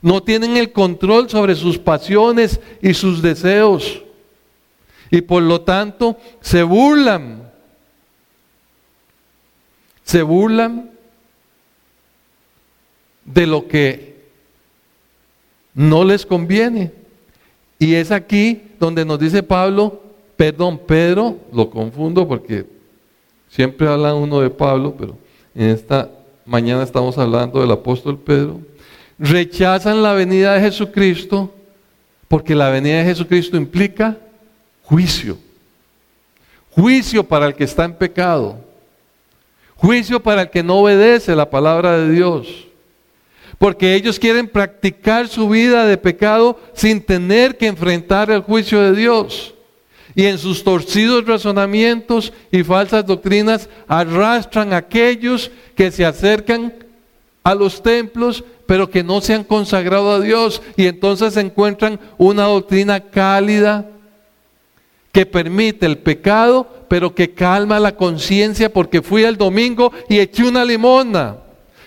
No 0.00 0.22
tienen 0.22 0.56
el 0.56 0.70
control 0.72 1.28
sobre 1.28 1.56
sus 1.56 1.78
pasiones 1.78 2.60
y 2.80 2.94
sus 2.94 3.22
deseos. 3.22 4.02
Y 5.10 5.20
por 5.22 5.42
lo 5.42 5.60
tanto 5.60 6.16
se 6.40 6.62
burlan. 6.62 7.50
Se 10.04 10.22
burlan 10.22 10.90
de 13.24 13.46
lo 13.46 13.66
que 13.66 14.16
no 15.74 16.04
les 16.04 16.24
conviene. 16.24 16.92
Y 17.78 17.94
es 17.94 18.10
aquí 18.10 18.62
donde 18.80 19.04
nos 19.04 19.18
dice 19.18 19.42
Pablo, 19.42 20.02
perdón, 20.36 20.78
Pedro, 20.78 21.36
lo 21.52 21.68
confundo 21.68 22.26
porque 22.26 22.66
siempre 23.48 23.86
habla 23.86 24.14
uno 24.14 24.40
de 24.40 24.50
Pablo, 24.50 24.94
pero 24.98 25.18
en 25.54 25.70
esta 25.70 26.10
mañana 26.46 26.82
estamos 26.82 27.18
hablando 27.18 27.60
del 27.60 27.70
apóstol 27.70 28.18
Pedro. 28.18 28.60
Rechazan 29.18 30.02
la 30.02 30.12
venida 30.14 30.54
de 30.54 30.60
Jesucristo 30.60 31.52
porque 32.28 32.54
la 32.54 32.70
venida 32.70 32.98
de 32.98 33.04
Jesucristo 33.04 33.56
implica 33.56 34.18
juicio. 34.86 35.38
Juicio 36.70 37.24
para 37.24 37.46
el 37.46 37.54
que 37.54 37.64
está 37.64 37.84
en 37.84 37.94
pecado. 37.94 38.58
Juicio 39.76 40.22
para 40.22 40.42
el 40.42 40.50
que 40.50 40.62
no 40.62 40.78
obedece 40.78 41.34
la 41.34 41.48
palabra 41.50 41.98
de 41.98 42.10
Dios. 42.10 42.66
Porque 43.58 43.94
ellos 43.94 44.18
quieren 44.18 44.48
practicar 44.48 45.28
su 45.28 45.48
vida 45.48 45.86
de 45.86 45.96
pecado 45.96 46.58
sin 46.74 47.00
tener 47.00 47.56
que 47.56 47.66
enfrentar 47.66 48.30
el 48.30 48.42
juicio 48.42 48.80
de 48.80 48.94
Dios. 48.94 49.54
Y 50.14 50.26
en 50.26 50.38
sus 50.38 50.62
torcidos 50.64 51.26
razonamientos 51.26 52.32
y 52.50 52.62
falsas 52.62 53.04
doctrinas 53.04 53.68
arrastran 53.86 54.72
a 54.72 54.78
aquellos 54.78 55.50
que 55.74 55.90
se 55.90 56.04
acercan 56.04 56.72
a 57.42 57.54
los 57.54 57.82
templos, 57.82 58.44
pero 58.66 58.90
que 58.90 59.02
no 59.02 59.20
se 59.20 59.34
han 59.34 59.44
consagrado 59.44 60.10
a 60.10 60.20
Dios. 60.20 60.62
Y 60.76 60.86
entonces 60.86 61.36
encuentran 61.36 61.98
una 62.18 62.44
doctrina 62.44 63.00
cálida, 63.00 63.90
que 65.16 65.24
permite 65.24 65.86
el 65.86 65.96
pecado, 65.96 66.68
pero 66.88 67.14
que 67.14 67.32
calma 67.32 67.80
la 67.80 67.96
conciencia 67.96 68.70
porque 68.70 69.00
fui 69.00 69.22
el 69.22 69.38
domingo 69.38 69.90
y 70.10 70.18
eché 70.18 70.44
una 70.44 70.62
limona. 70.62 71.38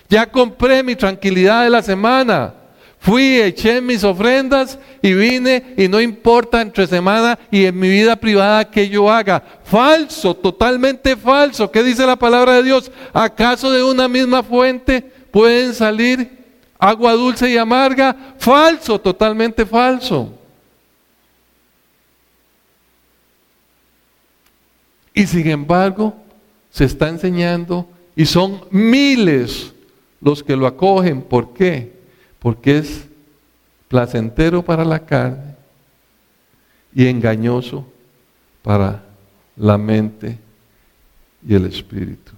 Ya 0.08 0.26
compré 0.26 0.82
mi 0.82 0.96
tranquilidad 0.96 1.62
de 1.62 1.70
la 1.70 1.80
semana. 1.80 2.52
Fui, 2.98 3.40
eché 3.40 3.80
mis 3.80 4.02
ofrendas 4.02 4.80
y 5.00 5.12
vine 5.12 5.74
y 5.76 5.86
no 5.86 6.00
importa 6.00 6.60
entre 6.60 6.88
semana 6.88 7.38
y 7.52 7.66
en 7.66 7.78
mi 7.78 7.88
vida 7.88 8.16
privada 8.16 8.68
que 8.68 8.88
yo 8.88 9.08
haga. 9.08 9.40
Falso, 9.62 10.34
totalmente 10.34 11.16
falso. 11.16 11.70
¿Qué 11.70 11.84
dice 11.84 12.04
la 12.04 12.16
palabra 12.16 12.54
de 12.54 12.64
Dios? 12.64 12.90
¿Acaso 13.12 13.70
de 13.70 13.84
una 13.84 14.08
misma 14.08 14.42
fuente 14.42 15.02
pueden 15.30 15.72
salir 15.72 16.36
agua 16.80 17.12
dulce 17.12 17.48
y 17.48 17.56
amarga? 17.56 18.34
Falso, 18.38 19.00
totalmente 19.00 19.64
falso. 19.64 20.39
Y 25.14 25.26
sin 25.26 25.48
embargo, 25.48 26.14
se 26.70 26.84
está 26.84 27.08
enseñando 27.08 27.88
y 28.14 28.26
son 28.26 28.62
miles 28.70 29.72
los 30.20 30.42
que 30.42 30.56
lo 30.56 30.66
acogen. 30.66 31.22
¿Por 31.22 31.52
qué? 31.52 31.92
Porque 32.38 32.78
es 32.78 33.06
placentero 33.88 34.64
para 34.64 34.84
la 34.84 35.00
carne 35.04 35.56
y 36.94 37.06
engañoso 37.06 37.86
para 38.62 39.04
la 39.56 39.78
mente 39.78 40.38
y 41.46 41.54
el 41.54 41.66
espíritu. 41.66 42.32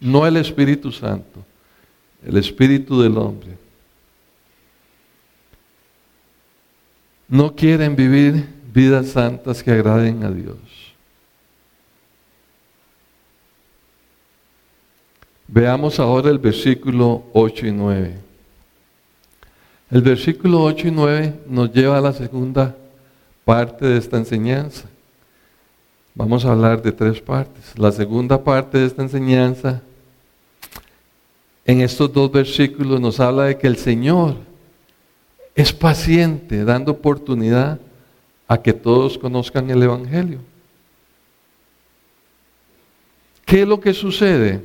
No 0.00 0.26
el 0.26 0.36
Espíritu 0.36 0.90
Santo, 0.90 1.44
el 2.26 2.36
Espíritu 2.36 3.00
del 3.00 3.16
hombre. 3.16 3.56
No 7.28 7.54
quieren 7.54 7.94
vivir 7.94 8.48
vidas 8.72 9.08
santas 9.08 9.62
que 9.62 9.70
agraden 9.70 10.24
a 10.24 10.30
Dios. 10.30 10.56
Veamos 15.46 16.00
ahora 16.00 16.30
el 16.30 16.38
versículo 16.38 17.24
8 17.34 17.66
y 17.66 17.72
9. 17.72 18.14
El 19.90 20.00
versículo 20.00 20.62
8 20.62 20.88
y 20.88 20.90
9 20.90 21.34
nos 21.46 21.72
lleva 21.72 21.98
a 21.98 22.00
la 22.00 22.14
segunda 22.14 22.74
parte 23.44 23.84
de 23.84 23.98
esta 23.98 24.16
enseñanza. 24.16 24.88
Vamos 26.14 26.44
a 26.44 26.52
hablar 26.52 26.80
de 26.80 26.92
tres 26.92 27.20
partes. 27.20 27.78
La 27.78 27.92
segunda 27.92 28.42
parte 28.42 28.78
de 28.78 28.86
esta 28.86 29.02
enseñanza, 29.02 29.82
en 31.66 31.80
estos 31.82 32.10
dos 32.12 32.32
versículos, 32.32 33.00
nos 33.00 33.20
habla 33.20 33.44
de 33.44 33.58
que 33.58 33.66
el 33.66 33.76
Señor 33.76 34.36
es 35.54 35.72
paciente, 35.72 36.64
dando 36.64 36.92
oportunidad 36.92 37.78
a 38.48 38.60
que 38.60 38.72
todos 38.72 39.18
conozcan 39.18 39.70
el 39.70 39.82
Evangelio. 39.82 40.38
¿Qué 43.44 43.62
es 43.62 43.68
lo 43.68 43.80
que 43.80 43.92
sucede? 43.92 44.62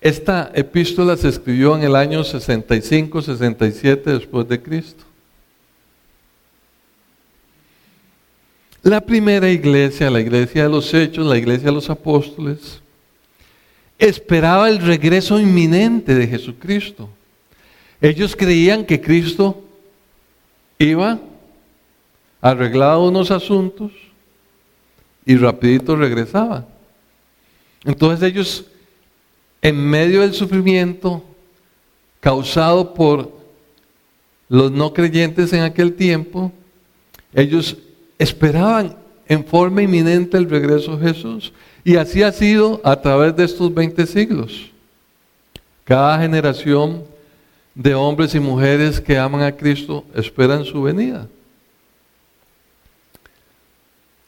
Esta 0.00 0.50
epístola 0.54 1.16
se 1.16 1.28
escribió 1.28 1.76
en 1.76 1.82
el 1.82 1.96
año 1.96 2.22
65-67 2.22 4.02
después 4.04 4.48
de 4.48 4.62
Cristo. 4.62 5.04
La 8.82 9.00
primera 9.00 9.50
iglesia, 9.50 10.10
la 10.10 10.20
iglesia 10.20 10.62
de 10.62 10.68
los 10.68 10.94
hechos, 10.94 11.26
la 11.26 11.36
iglesia 11.36 11.66
de 11.66 11.74
los 11.74 11.90
apóstoles, 11.90 12.80
esperaba 13.98 14.68
el 14.68 14.78
regreso 14.78 15.40
inminente 15.40 16.14
de 16.14 16.26
Jesucristo. 16.26 17.10
Ellos 18.00 18.36
creían 18.36 18.84
que 18.84 19.00
Cristo 19.00 19.62
iba, 20.78 21.18
arreglaba 22.40 22.98
unos 22.98 23.30
asuntos 23.30 23.92
y 25.26 25.36
rapidito 25.36 25.96
regresaba. 25.96 26.66
Entonces 27.84 28.28
ellos, 28.28 28.64
en 29.60 29.76
medio 29.76 30.20
del 30.20 30.34
sufrimiento 30.34 31.24
causado 32.20 32.94
por 32.94 33.32
los 34.48 34.70
no 34.70 34.92
creyentes 34.92 35.52
en 35.52 35.62
aquel 35.62 35.94
tiempo, 35.94 36.52
ellos 37.34 37.76
esperaban 38.18 38.96
en 39.26 39.44
forma 39.44 39.82
inminente 39.82 40.38
el 40.38 40.48
regreso 40.48 40.96
de 40.96 41.12
Jesús. 41.12 41.52
Y 41.84 41.96
así 41.96 42.22
ha 42.22 42.32
sido 42.32 42.80
a 42.84 43.00
través 43.00 43.36
de 43.36 43.44
estos 43.44 43.72
20 43.72 44.06
siglos. 44.06 44.70
Cada 45.84 46.18
generación 46.18 47.04
de 47.78 47.94
hombres 47.94 48.34
y 48.34 48.40
mujeres 48.40 49.00
que 49.00 49.16
aman 49.16 49.40
a 49.40 49.52
Cristo 49.52 50.04
esperan 50.12 50.64
su 50.64 50.82
venida. 50.82 51.28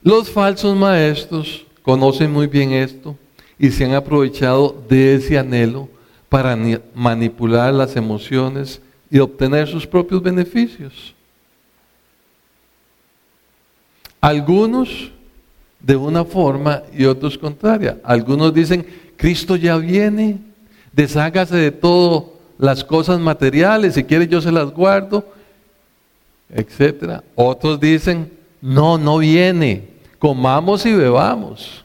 Los 0.04 0.30
falsos 0.30 0.76
maestros 0.76 1.66
conocen 1.82 2.30
muy 2.30 2.46
bien 2.46 2.70
esto 2.70 3.18
y 3.58 3.72
se 3.72 3.84
han 3.84 3.94
aprovechado 3.94 4.80
de 4.88 5.16
ese 5.16 5.36
anhelo 5.36 5.88
para 6.28 6.56
manipular 6.94 7.74
las 7.74 7.96
emociones 7.96 8.80
y 9.10 9.18
obtener 9.18 9.66
sus 9.66 9.84
propios 9.84 10.22
beneficios. 10.22 11.12
Algunos 14.20 15.10
de 15.80 15.96
una 15.96 16.24
forma 16.24 16.84
y 16.96 17.04
otros 17.04 17.36
contraria. 17.36 17.98
Algunos 18.04 18.54
dicen, 18.54 18.86
Cristo 19.16 19.56
ya 19.56 19.76
viene, 19.76 20.38
deshágase 20.92 21.56
de 21.56 21.72
todo 21.72 22.39
las 22.60 22.84
cosas 22.84 23.18
materiales, 23.18 23.94
si 23.94 24.04
quiere 24.04 24.28
yo 24.28 24.40
se 24.40 24.52
las 24.52 24.70
guardo, 24.70 25.24
etcétera. 26.50 27.24
Otros 27.34 27.80
dicen, 27.80 28.30
no, 28.60 28.98
no 28.98 29.18
viene, 29.18 29.88
comamos 30.18 30.84
y 30.84 30.92
bebamos, 30.92 31.84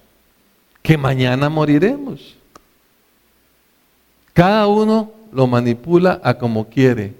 que 0.81 0.97
mañana 0.97 1.47
moriremos. 1.47 2.35
Cada 4.33 4.67
uno 4.67 5.11
lo 5.31 5.47
manipula 5.47 6.19
a 6.21 6.33
como 6.33 6.67
quiere. 6.67 7.13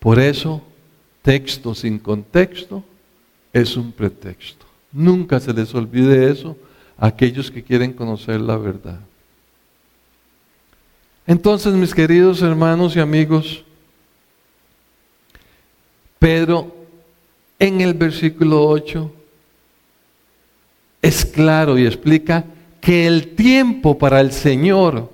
Por 0.00 0.18
eso, 0.18 0.60
texto 1.22 1.72
sin 1.72 2.00
contexto 2.00 2.82
es 3.52 3.76
un 3.76 3.92
pretexto. 3.92 4.66
Nunca 4.90 5.38
se 5.38 5.52
les 5.52 5.72
olvide 5.72 6.30
eso 6.30 6.56
a 6.96 7.06
aquellos 7.06 7.48
que 7.48 7.62
quieren 7.62 7.92
conocer 7.92 8.40
la 8.40 8.56
verdad. 8.56 8.98
Entonces, 11.28 11.74
mis 11.74 11.94
queridos 11.94 12.40
hermanos 12.40 12.96
y 12.96 13.00
amigos, 13.00 13.62
Pedro 16.18 16.74
en 17.58 17.82
el 17.82 17.92
versículo 17.92 18.66
8 18.66 19.12
es 21.02 21.26
claro 21.26 21.76
y 21.76 21.84
explica 21.84 22.46
que 22.80 23.06
el 23.06 23.34
tiempo 23.34 23.98
para 23.98 24.22
el 24.22 24.32
Señor, 24.32 25.12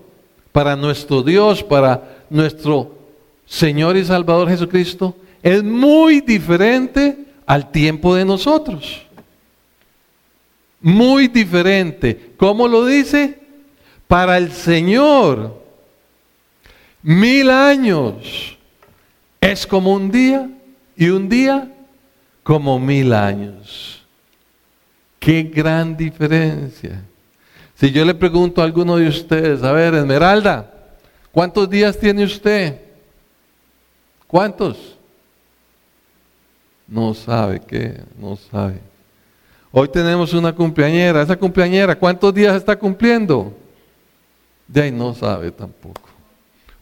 para 0.52 0.76
nuestro 0.76 1.24
Dios, 1.24 1.64
para 1.64 2.24
nuestro 2.30 2.96
Señor 3.44 3.96
y 3.96 4.04
Salvador 4.04 4.48
Jesucristo, 4.48 5.16
es 5.42 5.64
muy 5.64 6.20
diferente 6.20 7.24
al 7.44 7.72
tiempo 7.72 8.14
de 8.14 8.24
nosotros. 8.24 9.02
Muy 10.80 11.26
diferente. 11.26 12.34
¿Cómo 12.36 12.68
lo 12.68 12.86
dice? 12.86 13.36
Para 14.06 14.38
el 14.38 14.52
Señor, 14.52 15.63
mil 17.04 17.50
años 17.50 18.56
es 19.38 19.66
como 19.66 19.92
un 19.92 20.10
día 20.10 20.50
y 20.96 21.10
un 21.10 21.28
día 21.28 21.70
como 22.42 22.80
mil 22.80 23.12
años. 23.12 24.02
Qué 25.20 25.42
gran 25.42 25.96
diferencia. 25.96 27.02
Si 27.74 27.90
yo 27.90 28.04
le 28.04 28.14
pregunto 28.14 28.62
a 28.62 28.64
alguno 28.64 28.96
de 28.96 29.08
ustedes, 29.08 29.62
a 29.62 29.72
ver, 29.72 29.94
Esmeralda, 29.94 30.72
¿cuántos 31.30 31.68
días 31.68 31.98
tiene 31.98 32.24
usted? 32.24 32.80
¿Cuántos? 34.26 34.96
No 36.88 37.12
sabe 37.12 37.60
qué, 37.60 38.00
no 38.18 38.36
sabe. 38.36 38.80
Hoy 39.72 39.88
tenemos 39.88 40.32
una 40.32 40.54
cumpleañera. 40.54 41.20
Esa 41.20 41.36
cumpleañera, 41.36 41.98
¿cuántos 41.98 42.32
días 42.32 42.56
está 42.56 42.76
cumpliendo? 42.76 43.52
De 44.66 44.82
ahí 44.82 44.92
no 44.92 45.12
sabe 45.14 45.50
tampoco. 45.50 46.03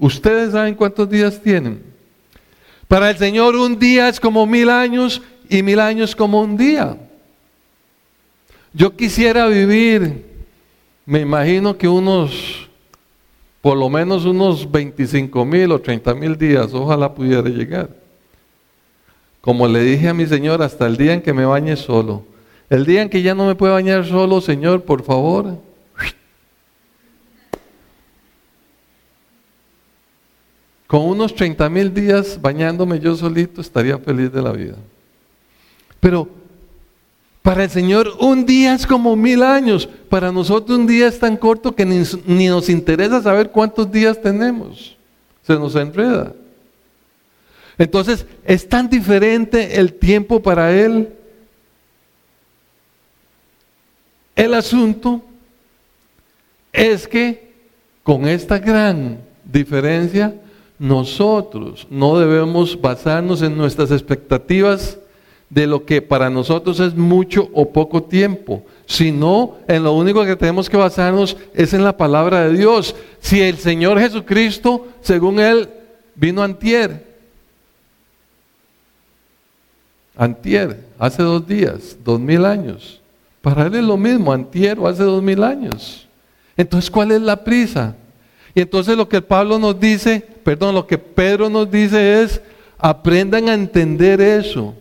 ¿Ustedes 0.03 0.51
saben 0.51 0.75
cuántos 0.75 1.09
días 1.09 1.41
tienen? 1.41 1.81
Para 2.89 3.11
el 3.11 3.17
Señor 3.19 3.55
un 3.55 3.79
día 3.79 4.09
es 4.09 4.19
como 4.19 4.45
mil 4.47 4.69
años 4.69 5.23
y 5.49 5.63
mil 5.63 5.79
años 5.79 6.17
como 6.17 6.41
un 6.41 6.57
día. 6.57 6.97
Yo 8.73 8.97
quisiera 8.97 9.47
vivir, 9.47 10.25
me 11.07 11.21
imagino 11.21 11.79
que 11.79 11.87
unos, 11.87 12.69
por 13.61 13.79
lo 13.79 13.89
menos 13.89 14.25
unos 14.25 14.69
25 14.69 15.45
mil 15.45 15.71
o 15.71 15.81
30 15.81 16.15
mil 16.15 16.37
días, 16.37 16.75
ojalá 16.75 17.15
pudiera 17.15 17.49
llegar. 17.49 17.89
Como 19.41 19.69
le 19.69 19.85
dije 19.85 20.09
a 20.09 20.15
mi 20.15 20.27
Señor, 20.27 20.65
hasta 20.65 20.89
el 20.89 20.97
día 20.97 21.13
en 21.15 21.23
que 21.23 21.33
me 21.33 21.45
bañe 21.45 21.77
solo. 21.77 22.25
El 22.69 22.85
día 22.85 23.03
en 23.03 23.09
que 23.09 23.23
ya 23.23 23.37
no 23.37 23.47
me 23.47 23.55
pueda 23.55 23.75
bañar 23.75 24.05
solo, 24.05 24.41
Señor, 24.41 24.83
por 24.83 25.05
favor. 25.05 25.59
Con 30.93 31.05
unos 31.05 31.35
30 31.35 31.71
mil 31.71 31.95
días 31.95 32.39
bañándome 32.39 33.01
yo 33.01 33.17
solito 33.17 33.63
estaría 33.63 33.97
feliz 33.97 34.31
de 34.31 34.43
la 34.43 34.53
vida. 34.53 34.77
Pero 36.01 36.29
para 37.41 37.65
el 37.65 37.71
Señor 37.71 38.13
un 38.21 38.45
día 38.45 38.75
es 38.75 38.87
como 38.87 39.17
mil 39.17 39.43
años. 39.43 39.89
Para 40.11 40.31
nosotros 40.31 40.79
un 40.79 40.87
día 40.87 41.09
es 41.09 41.19
tan 41.19 41.39
corto 41.39 41.75
que 41.75 41.87
ni, 41.87 42.03
ni, 42.27 42.49
nos 42.49 42.69
interesa 42.69 43.23
saber 43.23 43.51
cuántos 43.51 43.91
días 43.91 44.21
tenemos. 44.21 44.95
Se 45.47 45.55
nos 45.55 45.75
enreda. 45.77 46.35
Entonces 47.79 48.27
es 48.45 48.69
tan 48.69 48.91
diferente 48.91 49.81
el 49.81 49.95
tiempo 49.95 50.43
para 50.43 50.79
Él. 50.79 51.09
El 54.37 54.53
asunto 54.53 55.23
es 56.71 57.09
que 57.09 57.51
con 58.03 58.29
esta 58.29 58.59
gran 58.59 59.21
diferencia 59.43 60.35
nosotros 60.83 61.87
no 61.91 62.19
debemos 62.19 62.81
basarnos 62.81 63.41
en 63.41 63.57
nuestras 63.57 63.93
expectativas 63.93 64.99
de 65.49 65.69
lo 65.69 65.85
que 65.85 66.03
para 66.03 66.29
nosotros 66.29 66.81
es 66.81 66.97
mucho 66.97 67.49
o 67.53 67.71
poco 67.71 68.03
tiempo, 68.03 68.65
sino 68.85 69.59
en 69.69 69.85
lo 69.85 69.93
único 69.93 70.25
que 70.25 70.35
tenemos 70.35 70.69
que 70.69 70.77
basarnos 70.77 71.37
es 71.55 71.73
en 71.73 71.85
la 71.85 71.97
palabra 71.97 72.49
de 72.49 72.59
Dios. 72.59 72.97
Si 73.21 73.41
el 73.41 73.59
Señor 73.59 74.01
Jesucristo, 74.01 74.89
según 75.03 75.39
Él, 75.39 75.69
vino 76.17 76.43
antier, 76.43 77.07
antier, 80.17 80.85
hace 80.99 81.23
dos 81.23 81.47
días, 81.47 81.97
dos 82.05 82.19
mil 82.19 82.45
años, 82.45 83.01
para 83.41 83.69
Él 83.69 83.77
es 83.77 83.85
lo 83.85 83.97
mismo, 83.97 84.33
antier 84.33 84.81
o 84.81 84.89
hace 84.89 85.05
dos 85.05 85.23
mil 85.23 85.45
años. 85.45 86.09
Entonces, 86.57 86.91
¿cuál 86.91 87.13
es 87.13 87.23
la 87.23 87.37
prisa? 87.37 87.95
Y 88.53 88.63
entonces 88.63 88.97
lo 88.97 89.09
que 89.09 89.23
Pablo 89.23 89.61
nos 89.61 89.79
dice, 89.79 90.32
perdón, 90.43 90.75
lo 90.75 90.87
que 90.87 90.99
Pedro 90.99 91.49
nos 91.49 91.71
dice 91.71 92.23
es, 92.23 92.41
aprendan 92.79 93.49
a 93.49 93.55
entender 93.55 94.21
eso 94.21 94.75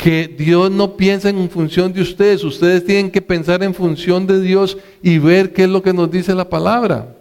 que 0.00 0.26
Dios 0.26 0.70
no 0.70 0.96
piensa 0.96 1.28
en 1.28 1.50
función 1.50 1.92
de 1.92 2.00
ustedes, 2.00 2.42
ustedes 2.42 2.84
tienen 2.86 3.10
que 3.10 3.20
pensar 3.20 3.62
en 3.62 3.74
función 3.74 4.26
de 4.26 4.40
Dios 4.40 4.78
y 5.02 5.18
ver 5.18 5.52
qué 5.52 5.64
es 5.64 5.68
lo 5.68 5.82
que 5.82 5.92
nos 5.92 6.10
dice 6.10 6.34
la 6.34 6.48
palabra. 6.48 7.14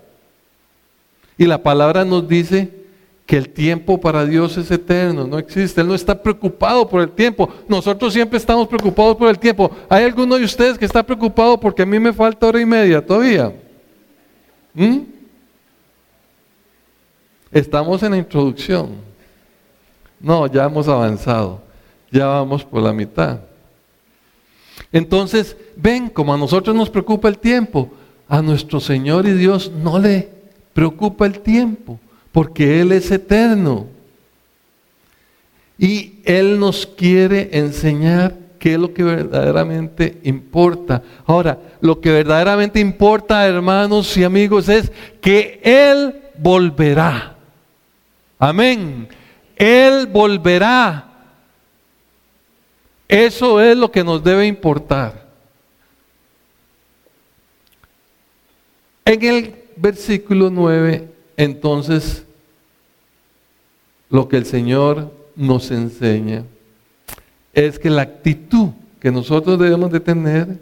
Y 1.37 1.45
la 1.45 1.61
palabra 1.61 2.05
nos 2.05 2.25
dice 2.25 2.69
que 3.25 3.35
el 3.35 3.49
tiempo 3.49 3.99
para 3.99 4.25
Dios 4.25 4.57
es 4.57 4.71
eterno, 4.71 5.27
no 5.27 5.37
existe, 5.37 5.81
Él 5.81 5.87
no 5.87 5.93
está 5.93 6.23
preocupado 6.23 6.87
por 6.87 7.01
el 7.01 7.09
tiempo, 7.09 7.49
nosotros 7.67 8.13
siempre 8.13 8.37
estamos 8.37 8.65
preocupados 8.67 9.17
por 9.17 9.27
el 9.27 9.37
tiempo. 9.37 9.69
¿Hay 9.89 10.05
alguno 10.05 10.37
de 10.37 10.45
ustedes 10.45 10.77
que 10.77 10.85
está 10.85 11.03
preocupado 11.03 11.59
porque 11.59 11.81
a 11.81 11.85
mí 11.85 11.99
me 11.99 12.13
falta 12.13 12.47
hora 12.47 12.61
y 12.61 12.65
media 12.65 13.05
todavía? 13.05 13.53
¿Mm? 14.73 14.99
Estamos 17.51 18.01
en 18.03 18.11
la 18.11 18.17
introducción. 18.17 18.89
No, 20.19 20.47
ya 20.47 20.65
hemos 20.65 20.87
avanzado 20.87 21.69
ya 22.11 22.25
vamos 22.25 22.63
por 22.63 22.81
la 22.81 22.93
mitad. 22.93 23.39
Entonces, 24.91 25.55
ven, 25.75 26.09
como 26.09 26.33
a 26.33 26.37
nosotros 26.37 26.75
nos 26.75 26.89
preocupa 26.89 27.27
el 27.27 27.37
tiempo, 27.37 27.91
a 28.27 28.41
nuestro 28.41 28.79
Señor 28.79 29.27
y 29.27 29.33
Dios 29.33 29.71
no 29.71 29.99
le 29.99 30.29
preocupa 30.73 31.25
el 31.25 31.39
tiempo, 31.39 31.99
porque 32.31 32.81
Él 32.81 32.91
es 32.91 33.11
eterno. 33.11 33.87
Y 35.77 36.19
Él 36.25 36.59
nos 36.59 36.85
quiere 36.85 37.49
enseñar 37.53 38.35
qué 38.57 38.73
es 38.73 38.79
lo 38.79 38.93
que 38.93 39.03
verdaderamente 39.03 40.17
importa. 40.23 41.01
Ahora, 41.25 41.59
lo 41.81 42.01
que 42.01 42.11
verdaderamente 42.11 42.79
importa, 42.79 43.47
hermanos 43.47 44.15
y 44.17 44.23
amigos, 44.23 44.67
es 44.69 44.91
que 45.21 45.61
Él 45.63 46.15
volverá. 46.37 47.38
Amén. 48.39 49.07
Él 49.55 50.07
volverá 50.07 51.09
eso 53.09 53.59
es 53.59 53.75
lo 53.75 53.91
que 53.91 54.03
nos 54.03 54.23
debe 54.23 54.45
importar. 54.45 55.27
En 59.03 59.23
el 59.23 59.55
versículo 59.75 60.51
9, 60.51 61.09
entonces, 61.35 62.23
lo 64.11 64.29
que 64.29 64.37
el 64.37 64.45
Señor 64.45 65.11
nos 65.35 65.71
enseña 65.71 66.45
es 67.51 67.79
que 67.79 67.89
la 67.89 68.03
actitud 68.03 68.69
que 68.99 69.11
nosotros 69.11 69.57
debemos 69.57 69.91
de 69.91 69.99
tener 69.99 70.59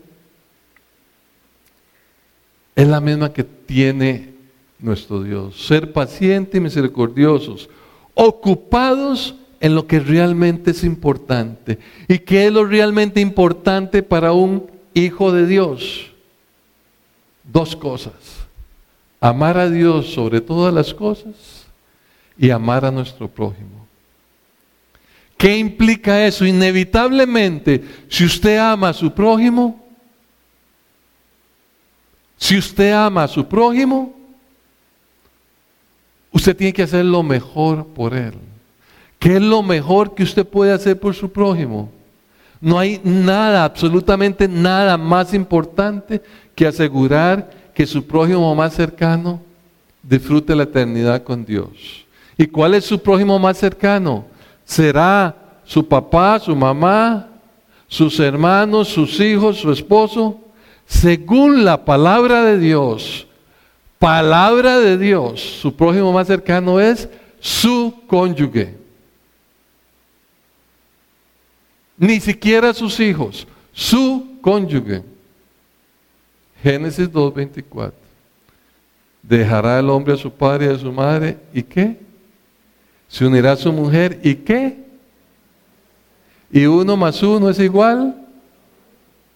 es 2.78 2.88
la 2.88 3.02
misma 3.02 3.34
que 3.34 3.44
tiene 3.44 4.37
nuestro 4.80 5.24
Dios. 5.24 5.66
Ser 5.66 5.92
pacientes 5.92 6.56
y 6.56 6.60
misericordiosos, 6.60 7.70
ocupados 8.14 9.36
en 9.60 9.76
lo 9.76 9.88
que 9.88 10.00
realmente 10.00 10.72
es 10.72 10.84
importante. 10.84 11.80
¿Y 12.08 12.20
qué 12.20 12.48
es 12.48 12.54
lo 12.54 12.66
realmente 12.66 13.22
importante 13.22 14.04
para 14.04 14.32
un 14.32 14.70
hijo 14.94 15.32
de 15.32 15.48
Dios? 15.48 16.12
Dos 17.44 17.76
cosas. 17.76 18.14
Amar 19.20 19.58
a 19.58 19.70
Dios 19.70 20.14
sobre 20.14 20.42
todas 20.42 20.74
las 20.74 20.94
cosas 20.94 21.66
y 22.38 22.52
amar 22.52 22.86
a 22.86 22.92
nuestro 22.92 23.28
prójimo. 23.28 23.88
¿Qué 25.38 25.58
implica 25.58 26.26
eso? 26.26 26.46
Inevitablemente, 26.46 27.84
si 28.10 28.26
usted 28.26 28.58
ama 28.58 28.90
a 28.90 28.94
su 28.94 29.12
prójimo, 29.12 29.88
si 32.38 32.58
usted 32.58 32.92
ama 32.92 33.24
a 33.24 33.28
su 33.28 33.48
prójimo, 33.48 34.17
usted 36.32 36.56
tiene 36.56 36.74
que 36.74 36.84
hacer 36.84 37.06
lo 37.06 37.24
mejor 37.24 37.86
por 37.88 38.14
él. 38.14 38.34
¿Qué 39.20 39.38
es 39.38 39.42
lo 39.42 39.64
mejor 39.64 40.14
que 40.14 40.24
usted 40.24 40.46
puede 40.46 40.72
hacer 40.72 41.00
por 41.00 41.16
su 41.16 41.32
prójimo? 41.32 41.90
No 42.62 42.80
hay 42.80 43.00
nada, 43.04 43.64
absolutamente 43.66 44.48
nada 44.48 44.98
más 44.98 45.34
importante 45.34 46.22
que 46.56 46.68
asegurar 46.68 47.50
que 47.74 47.86
su 47.86 48.06
prójimo 48.06 48.54
más 48.56 48.74
cercano 48.74 49.42
disfrute 50.02 50.56
la 50.56 50.64
eternidad 50.64 51.24
con 51.24 51.46
Dios. 51.46 52.06
¿Y 52.38 52.48
cuál 52.48 52.76
es 52.76 52.86
su 52.86 53.00
prójimo 53.00 53.38
más 53.40 53.58
cercano? 53.58 54.26
¿Será 54.66 55.36
su 55.68 55.86
papá, 55.88 56.40
su 56.40 56.56
mamá, 56.56 57.28
sus 57.88 58.20
hermanos, 58.20 58.88
sus 58.88 59.20
hijos, 59.20 59.58
su 59.58 59.72
esposo, 59.72 60.40
según 60.86 61.66
la 61.66 61.84
palabra 61.84 62.44
de 62.44 62.58
Dios. 62.58 63.27
Palabra 64.00 64.80
de 64.80 64.98
Dios. 64.98 65.42
Su 65.42 65.76
prójimo 65.76 66.12
más 66.12 66.28
cercano 66.28 66.80
es 66.80 67.10
su 67.40 67.94
cónyuge. 68.08 68.76
Ni 71.98 72.20
siquiera 72.20 72.74
sus 72.74 73.00
hijos, 73.00 73.48
su 73.74 74.38
cónyuge. 74.42 75.04
Génesis 76.62 77.12
2.24. 77.12 77.94
Dejará 79.24 79.80
el 79.80 79.90
hombre 79.90 80.14
a 80.14 80.18
su 80.18 80.32
padre 80.32 80.68
y 80.68 80.70
a 80.70 80.80
su 80.80 80.92
madre. 80.92 81.38
¿Y 81.54 81.64
qué? 81.64 82.00
Se 83.08 83.26
unirá 83.26 83.54
a 83.54 83.58
su 83.58 83.72
mujer. 83.72 84.20
¿Y 84.24 84.36
qué? 84.36 84.78
Y 86.52 86.66
uno 86.66 86.96
más 86.96 87.22
uno 87.24 87.50
es 87.50 87.60
igual 87.60 88.16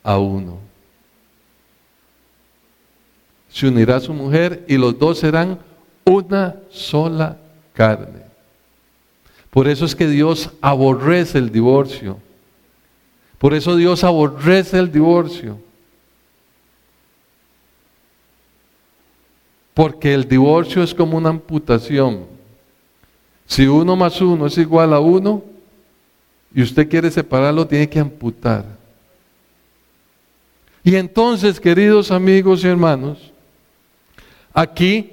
a 0.04 0.18
uno. 0.18 0.71
Se 3.52 3.68
unirá 3.68 3.98
a 3.98 4.00
su 4.00 4.14
mujer 4.14 4.64
y 4.68 4.78
los 4.78 4.98
dos 4.98 5.20
serán 5.20 5.60
una 6.06 6.56
sola 6.70 7.38
carne. 7.74 8.22
Por 9.50 9.68
eso 9.68 9.86
es 9.86 9.96
que 9.96 10.08
Dios 10.08 10.50
aborrece 10.62 11.38
el 11.38 11.52
divorcio. 11.52 12.18
Por 13.38 13.54
eso 13.54 13.76
Dios 13.76 14.04
aborrece 14.04 14.80
el 14.80 14.92
divorcio. 14.92 15.60
Porque 19.74 20.14
el 20.14 20.28
divorcio 20.28 20.84
es 20.84 20.94
como 20.94 21.18
una 21.18 21.30
amputación. 21.30 22.26
Si 23.46 23.68
uno 23.68 23.96
más 23.96 24.22
uno 24.22 24.46
es 24.46 24.58
igual 24.58 24.94
a 24.94 25.00
uno 25.00 25.44
y 26.54 26.62
usted 26.62 26.88
quiere 26.88 27.12
separarlo, 27.12 27.68
tiene 27.68 27.90
que 27.90 28.00
amputar. 28.00 28.66
Y 30.84 30.96
entonces, 30.96 31.60
queridos 31.60 32.12
amigos 32.12 32.64
y 32.64 32.68
hermanos, 32.68 33.31
aquí 34.54 35.12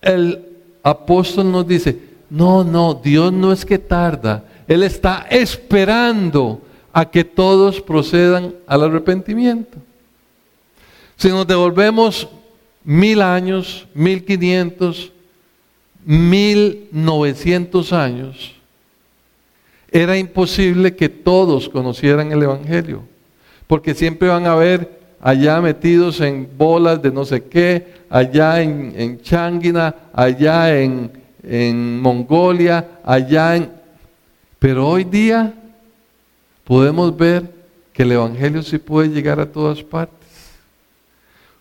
el 0.00 0.44
apóstol 0.82 1.50
nos 1.50 1.66
dice, 1.66 1.98
no, 2.30 2.64
no, 2.64 2.94
Dios 2.94 3.32
no 3.32 3.52
es 3.52 3.64
que 3.64 3.78
tarda, 3.78 4.44
Él 4.66 4.82
está 4.82 5.26
esperando 5.30 6.62
a 6.92 7.10
que 7.10 7.24
todos 7.24 7.80
procedan 7.80 8.54
al 8.66 8.82
arrepentimiento. 8.84 9.78
Si 11.16 11.28
nos 11.28 11.46
devolvemos 11.46 12.28
mil 12.84 13.22
años, 13.22 13.86
mil 13.94 14.24
quinientos, 14.24 15.12
mil 16.04 16.88
novecientos 16.92 17.92
años, 17.92 18.54
era 19.90 20.16
imposible 20.18 20.94
que 20.94 21.08
todos 21.08 21.68
conocieran 21.68 22.30
el 22.30 22.42
Evangelio, 22.42 23.02
porque 23.66 23.94
siempre 23.94 24.28
van 24.28 24.46
a 24.46 24.54
ver 24.54 24.97
allá 25.20 25.60
metidos 25.60 26.20
en 26.20 26.48
bolas 26.56 27.02
de 27.02 27.10
no 27.10 27.24
sé 27.24 27.44
qué, 27.44 27.86
allá 28.08 28.60
en, 28.62 28.92
en 28.96 29.20
Changuina, 29.20 29.94
allá 30.12 30.78
en, 30.78 31.10
en 31.42 32.00
Mongolia, 32.00 33.00
allá 33.04 33.56
en... 33.56 33.70
Pero 34.58 34.88
hoy 34.88 35.04
día 35.04 35.52
podemos 36.64 37.16
ver 37.16 37.50
que 37.92 38.02
el 38.02 38.12
Evangelio 38.12 38.62
sí 38.62 38.78
puede 38.78 39.08
llegar 39.08 39.40
a 39.40 39.46
todas 39.46 39.82
partes. 39.82 40.28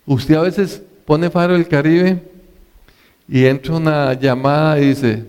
Usted 0.06 0.36
a 0.36 0.42
veces 0.42 0.82
pone 1.06 1.30
Faro 1.30 1.54
del 1.54 1.68
Caribe 1.68 2.22
y 3.28 3.46
entra 3.46 3.76
una 3.76 4.14
llamada 4.14 4.80
y 4.80 4.90
dice, 4.90 5.26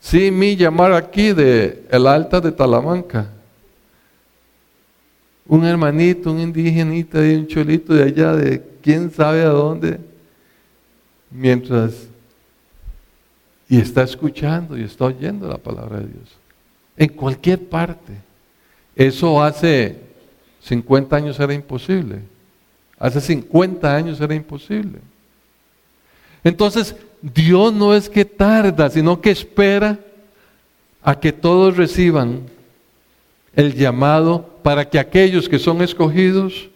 sí, 0.00 0.30
mi 0.30 0.56
llamar 0.56 0.92
aquí 0.92 1.32
de 1.32 1.84
el 1.90 2.06
Alta 2.06 2.40
de 2.40 2.52
Talamanca. 2.52 3.28
Un 5.46 5.64
hermanito, 5.64 6.32
un 6.32 6.40
indigenita 6.40 7.20
de 7.20 7.38
un 7.38 7.46
cholito 7.46 7.94
de 7.94 8.04
allá, 8.04 8.32
de 8.34 8.62
quién 8.80 9.10
sabe 9.10 9.42
a 9.42 9.48
dónde, 9.48 9.98
mientras 11.30 12.08
y 13.72 13.80
está 13.80 14.02
escuchando 14.02 14.76
y 14.76 14.82
está 14.82 15.06
oyendo 15.06 15.48
la 15.48 15.56
palabra 15.56 16.00
de 16.00 16.08
Dios. 16.08 16.36
En 16.94 17.08
cualquier 17.08 17.58
parte. 17.58 18.12
Eso 18.94 19.42
hace 19.42 19.96
50 20.60 21.16
años 21.16 21.40
era 21.40 21.54
imposible. 21.54 22.18
Hace 22.98 23.22
50 23.22 23.96
años 23.96 24.20
era 24.20 24.34
imposible. 24.34 24.98
Entonces, 26.44 26.94
Dios 27.22 27.72
no 27.72 27.94
es 27.94 28.10
que 28.10 28.26
tarda, 28.26 28.90
sino 28.90 29.22
que 29.22 29.30
espera 29.30 29.98
a 31.02 31.18
que 31.18 31.32
todos 31.32 31.74
reciban 31.74 32.42
el 33.54 33.74
llamado 33.74 34.51
para 34.62 34.88
que 34.88 34.98
aquellos 34.98 35.48
que 35.48 35.58
son 35.58 35.82
escogidos 35.82 36.68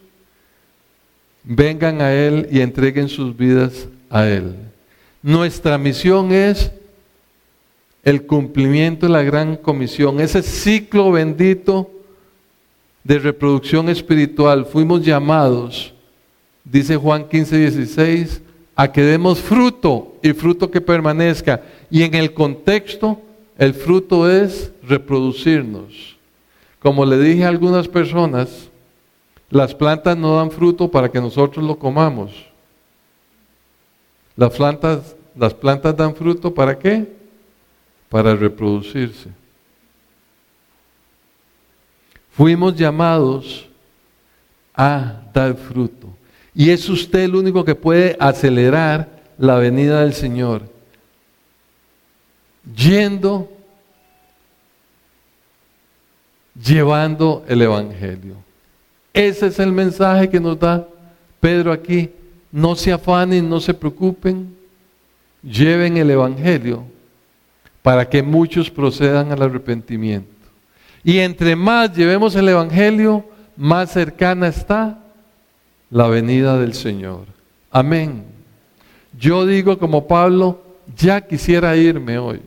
vengan 1.44 2.00
a 2.00 2.12
Él 2.12 2.48
y 2.50 2.60
entreguen 2.60 3.08
sus 3.08 3.36
vidas 3.36 3.88
a 4.10 4.26
Él. 4.26 4.54
Nuestra 5.22 5.78
misión 5.78 6.32
es 6.32 6.70
el 8.02 8.26
cumplimiento 8.26 9.06
de 9.06 9.12
la 9.12 9.22
gran 9.22 9.56
comisión, 9.56 10.20
ese 10.20 10.42
ciclo 10.42 11.10
bendito 11.10 11.90
de 13.02 13.18
reproducción 13.18 13.88
espiritual. 13.88 14.66
Fuimos 14.66 15.04
llamados, 15.04 15.92
dice 16.64 16.96
Juan 16.96 17.28
15, 17.28 17.58
16, 17.58 18.42
a 18.74 18.92
que 18.92 19.02
demos 19.02 19.38
fruto 19.38 20.16
y 20.22 20.32
fruto 20.32 20.70
que 20.70 20.80
permanezca. 20.80 21.62
Y 21.90 22.02
en 22.02 22.14
el 22.14 22.34
contexto, 22.34 23.20
el 23.58 23.74
fruto 23.74 24.30
es 24.30 24.70
reproducirnos. 24.82 26.15
Como 26.86 27.04
le 27.04 27.18
dije 27.18 27.44
a 27.44 27.48
algunas 27.48 27.88
personas, 27.88 28.70
las 29.50 29.74
plantas 29.74 30.16
no 30.16 30.36
dan 30.36 30.52
fruto 30.52 30.88
para 30.88 31.10
que 31.10 31.20
nosotros 31.20 31.64
lo 31.64 31.76
comamos. 31.76 32.30
Las 34.36 34.54
plantas, 34.54 35.16
las 35.36 35.52
plantas 35.52 35.96
dan 35.96 36.14
fruto 36.14 36.54
para 36.54 36.78
qué? 36.78 37.12
Para 38.08 38.36
reproducirse. 38.36 39.30
Fuimos 42.30 42.76
llamados 42.76 43.66
a 44.72 45.22
dar 45.34 45.56
fruto. 45.56 46.06
Y 46.54 46.70
es 46.70 46.88
usted 46.88 47.18
el 47.18 47.34
único 47.34 47.64
que 47.64 47.74
puede 47.74 48.16
acelerar 48.20 49.08
la 49.38 49.56
venida 49.56 50.02
del 50.02 50.14
Señor. 50.14 50.62
Yendo, 52.76 53.55
llevando 56.64 57.44
el 57.48 57.62
Evangelio. 57.62 58.34
Ese 59.12 59.46
es 59.46 59.58
el 59.58 59.72
mensaje 59.72 60.28
que 60.28 60.40
nos 60.40 60.58
da 60.58 60.86
Pedro 61.40 61.72
aquí. 61.72 62.10
No 62.52 62.74
se 62.76 62.92
afanen, 62.92 63.48
no 63.48 63.60
se 63.60 63.74
preocupen, 63.74 64.54
lleven 65.42 65.96
el 65.96 66.10
Evangelio 66.10 66.84
para 67.82 68.08
que 68.08 68.22
muchos 68.22 68.70
procedan 68.70 69.32
al 69.32 69.42
arrepentimiento. 69.42 70.30
Y 71.04 71.18
entre 71.18 71.54
más 71.54 71.94
llevemos 71.94 72.34
el 72.34 72.48
Evangelio, 72.48 73.24
más 73.56 73.92
cercana 73.92 74.48
está 74.48 74.98
la 75.90 76.08
venida 76.08 76.58
del 76.58 76.74
Señor. 76.74 77.26
Amén. 77.70 78.24
Yo 79.18 79.46
digo 79.46 79.78
como 79.78 80.06
Pablo, 80.06 80.62
ya 80.96 81.20
quisiera 81.20 81.76
irme 81.76 82.18
hoy. 82.18 82.40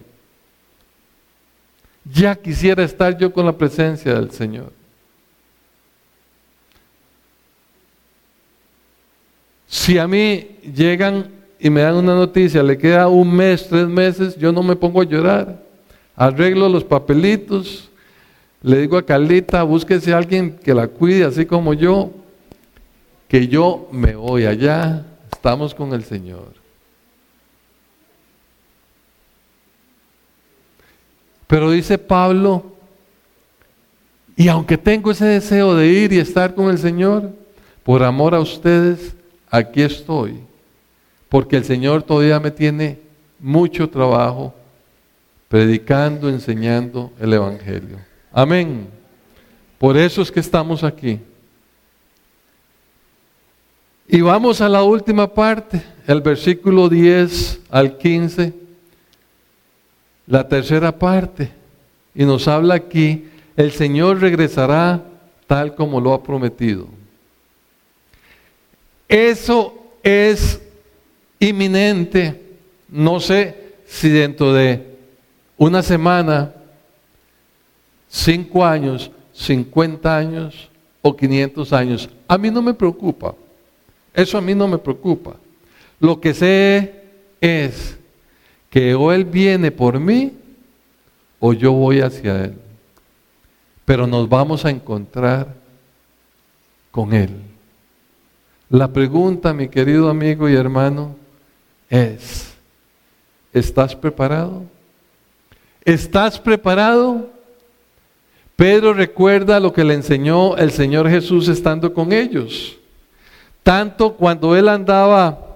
Ya 2.03 2.35
quisiera 2.35 2.83
estar 2.83 3.17
yo 3.17 3.31
con 3.31 3.45
la 3.45 3.57
presencia 3.57 4.13
del 4.13 4.31
Señor. 4.31 4.71
Si 9.67 9.97
a 9.97 10.07
mí 10.07 10.57
llegan 10.75 11.29
y 11.59 11.69
me 11.69 11.81
dan 11.81 11.95
una 11.95 12.15
noticia, 12.15 12.63
le 12.63 12.77
queda 12.77 13.07
un 13.07 13.31
mes, 13.35 13.67
tres 13.67 13.87
meses, 13.87 14.35
yo 14.37 14.51
no 14.51 14.63
me 14.63 14.75
pongo 14.75 15.01
a 15.01 15.05
llorar. 15.05 15.63
Arreglo 16.15 16.67
los 16.67 16.83
papelitos, 16.83 17.89
le 18.61 18.81
digo 18.81 18.97
a 18.97 19.05
Carlita, 19.05 19.63
búsquese 19.63 20.13
a 20.13 20.17
alguien 20.17 20.57
que 20.57 20.73
la 20.73 20.87
cuide, 20.87 21.23
así 21.25 21.45
como 21.45 21.73
yo, 21.73 22.11
que 23.27 23.47
yo 23.47 23.87
me 23.91 24.15
voy 24.15 24.45
allá, 24.45 25.05
estamos 25.31 25.75
con 25.75 25.93
el 25.93 26.03
Señor. 26.03 26.58
Pero 31.49 31.71
dice 31.71 31.97
Pablo, 31.97 32.63
y 34.35 34.47
aunque 34.49 34.77
tengo 34.77 35.09
ese 35.09 35.25
deseo 35.25 35.73
de 35.73 35.87
ir 35.87 36.13
y 36.13 36.19
estar 36.19 36.53
con 36.53 36.69
el 36.69 36.77
Señor, 36.77 37.31
por 37.81 38.03
amor 38.03 38.35
a 38.35 38.39
ustedes, 38.39 39.15
aquí 39.49 39.81
estoy, 39.81 40.41
porque 41.27 41.57
el 41.57 41.63
Señor 41.65 42.03
todavía 42.03 42.39
me 42.39 42.51
tiene 42.51 42.99
mucho 43.39 43.89
trabajo 43.89 44.53
predicando, 45.47 46.29
enseñando 46.29 47.11
el 47.19 47.33
Evangelio. 47.33 47.97
Amén. 48.31 48.87
Por 49.79 49.97
eso 49.97 50.21
es 50.21 50.31
que 50.31 50.41
estamos 50.41 50.83
aquí. 50.83 51.19
Y 54.07 54.21
vamos 54.21 54.61
a 54.61 54.69
la 54.69 54.83
última 54.83 55.27
parte, 55.33 55.81
el 56.05 56.21
versículo 56.21 56.89
10 56.89 57.61
al 57.71 57.97
15, 57.97 58.68
la 60.29 60.47
tercera 60.47 60.97
parte. 60.97 61.51
Y 62.15 62.23
nos 62.23 62.47
habla 62.47 62.75
aquí, 62.75 63.25
el 63.57 63.71
Señor 63.71 64.21
regresará 64.21 65.03
tal 65.47 65.75
como 65.75 65.99
lo 65.99 66.13
ha 66.13 66.23
prometido. 66.23 66.87
Eso 69.07 69.73
es 70.03 70.61
inminente. 71.39 72.41
No 72.87 73.19
sé 73.19 73.73
si 73.87 74.09
dentro 74.09 74.53
de 74.53 74.85
una 75.57 75.81
semana, 75.81 76.53
cinco 78.07 78.63
años, 78.63 79.11
cincuenta 79.33 80.15
años 80.15 80.69
o 81.01 81.15
quinientos 81.15 81.73
años. 81.73 82.07
A 82.27 82.37
mí 82.37 82.51
no 82.51 82.61
me 82.61 82.73
preocupa. 82.73 83.33
Eso 84.13 84.37
a 84.37 84.41
mí 84.41 84.53
no 84.53 84.67
me 84.67 84.77
preocupa. 84.77 85.35
Lo 85.99 86.21
que 86.21 86.33
sé 86.35 87.03
es 87.41 87.98
que 88.69 88.93
o 88.95 89.11
Él 89.11 89.25
viene 89.25 89.71
por 89.71 89.99
mí 89.99 90.33
o 91.39 91.53
yo 91.53 91.71
voy 91.71 92.01
hacia 92.01 92.45
Él. 92.45 92.55
Pero 93.85 94.05
nos 94.05 94.29
vamos 94.29 94.65
a 94.65 94.69
encontrar 94.69 95.55
con 96.91 97.13
Él. 97.13 97.29
La 98.69 98.87
pregunta, 98.87 99.53
mi 99.53 99.67
querido 99.67 100.09
amigo 100.09 100.47
y 100.47 100.55
hermano, 100.55 101.15
es, 101.89 102.53
¿estás 103.51 103.95
preparado? 103.95 104.63
¿Estás 105.83 106.39
preparado? 106.39 107.29
Pedro 108.55 108.93
recuerda 108.93 109.59
lo 109.59 109.73
que 109.73 109.83
le 109.83 109.95
enseñó 109.95 110.55
el 110.57 110.71
Señor 110.71 111.09
Jesús 111.09 111.47
estando 111.47 111.93
con 111.93 112.11
ellos. 112.11 112.77
Tanto 113.63 114.13
cuando 114.13 114.55
él 114.55 114.67
andaba 114.67 115.48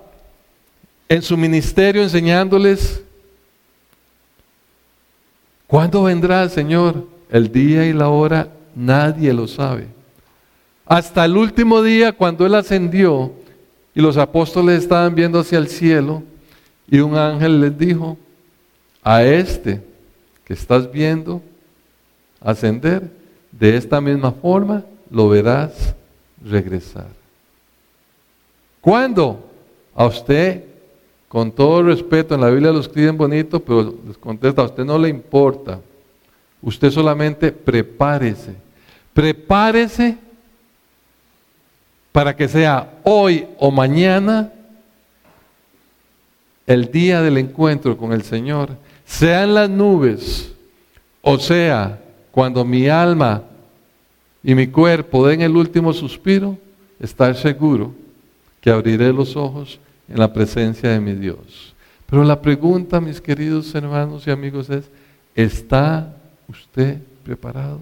en 1.09 1.21
su 1.21 1.37
ministerio 1.37 2.03
enseñándoles, 2.03 3.03
¿cuándo 5.67 6.03
vendrá 6.03 6.43
el 6.43 6.49
Señor? 6.49 7.07
El 7.29 7.51
día 7.51 7.85
y 7.85 7.93
la 7.93 8.09
hora 8.09 8.49
nadie 8.75 9.33
lo 9.33 9.47
sabe. 9.47 9.87
Hasta 10.85 11.25
el 11.25 11.37
último 11.37 11.81
día 11.81 12.11
cuando 12.11 12.45
él 12.45 12.55
ascendió 12.55 13.31
y 13.95 14.01
los 14.01 14.17
apóstoles 14.17 14.83
estaban 14.83 15.15
viendo 15.15 15.39
hacia 15.39 15.57
el 15.57 15.67
cielo 15.67 16.23
y 16.87 16.99
un 16.99 17.15
ángel 17.15 17.61
les 17.61 17.77
dijo, 17.77 18.17
a 19.03 19.23
este 19.23 19.81
que 20.45 20.53
estás 20.53 20.91
viendo 20.91 21.41
ascender, 22.41 23.09
de 23.51 23.77
esta 23.77 24.01
misma 24.01 24.31
forma 24.31 24.83
lo 25.09 25.29
verás 25.29 25.93
regresar. 26.43 27.07
¿Cuándo? 28.81 29.49
A 29.95 30.05
usted, 30.07 30.63
con 31.33 31.51
todo 31.51 31.81
respeto, 31.81 32.35
en 32.35 32.41
la 32.41 32.49
Biblia 32.51 32.71
lo 32.71 32.79
escriben 32.79 33.17
bonito, 33.17 33.59
pero 33.59 33.95
les 34.07 34.19
contesta, 34.19 34.61
a 34.61 34.65
usted 34.65 34.85
no 34.85 34.99
le 34.99 35.09
importa. 35.09 35.79
Usted 36.61 36.91
solamente 36.91 37.51
prepárese. 37.51 38.53
Prepárese 39.15 40.15
para 42.11 42.35
que 42.35 42.47
sea 42.47 42.99
hoy 43.01 43.47
o 43.57 43.71
mañana 43.71 44.53
el 46.67 46.91
día 46.91 47.23
del 47.23 47.39
encuentro 47.39 47.97
con 47.97 48.13
el 48.13 48.21
Señor, 48.21 48.69
sea 49.03 49.43
en 49.43 49.55
las 49.55 49.71
nubes, 49.71 50.53
o 51.23 51.39
sea, 51.39 51.99
cuando 52.29 52.63
mi 52.63 52.87
alma 52.87 53.41
y 54.43 54.53
mi 54.53 54.67
cuerpo 54.67 55.25
den 55.25 55.41
el 55.41 55.57
último 55.57 55.93
suspiro, 55.93 56.59
estar 56.99 57.35
seguro 57.35 57.91
que 58.61 58.69
abriré 58.69 59.11
los 59.11 59.35
ojos 59.35 59.79
en 60.13 60.19
la 60.19 60.31
presencia 60.31 60.89
de 60.89 60.99
mi 60.99 61.13
Dios. 61.13 61.73
Pero 62.05 62.23
la 62.23 62.39
pregunta, 62.39 63.01
mis 63.01 63.19
queridos 63.19 63.73
hermanos 63.73 64.27
y 64.27 64.29
amigos, 64.29 64.69
es, 64.69 64.85
¿está 65.33 66.15
usted 66.47 66.99
preparado? 67.23 67.79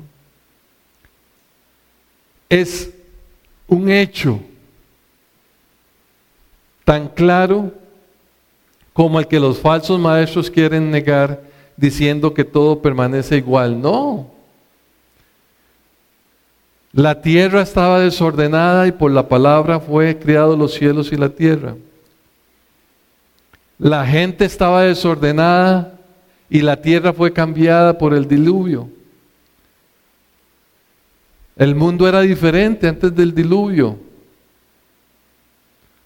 Es 2.47 2.89
un 3.67 3.91
hecho 3.91 4.39
tan 6.86 7.09
claro 7.09 7.73
como 8.93 9.19
el 9.19 9.27
que 9.27 9.39
los 9.39 9.59
falsos 9.59 9.99
maestros 9.99 10.49
quieren 10.49 10.89
negar 10.89 11.43
diciendo 11.75 12.34
que 12.34 12.45
todo 12.45 12.82
permanece 12.82 13.36
igual. 13.36 13.82
No. 13.82 14.27
La 16.93 17.21
tierra 17.21 17.61
estaba 17.61 17.99
desordenada 17.99 18.88
y 18.88 18.93
por 18.93 19.11
la 19.11 19.27
palabra 19.27 19.82
fue 19.82 20.17
creado 20.17 20.55
los 20.55 20.73
cielos 20.73 21.11
y 21.11 21.17
la 21.17 21.29
tierra. 21.29 21.75
La 23.82 24.05
gente 24.05 24.45
estaba 24.45 24.84
desordenada 24.84 25.99
y 26.51 26.61
la 26.61 26.79
tierra 26.79 27.13
fue 27.13 27.34
cambiada 27.34 27.97
por 27.97 28.13
el 28.13 28.27
diluvio. 28.27 28.88
El 31.55 31.73
mundo 31.73 32.07
era 32.07 32.21
diferente 32.21 32.88
antes 32.88 33.15
del 33.15 33.34
diluvio. 33.34 33.97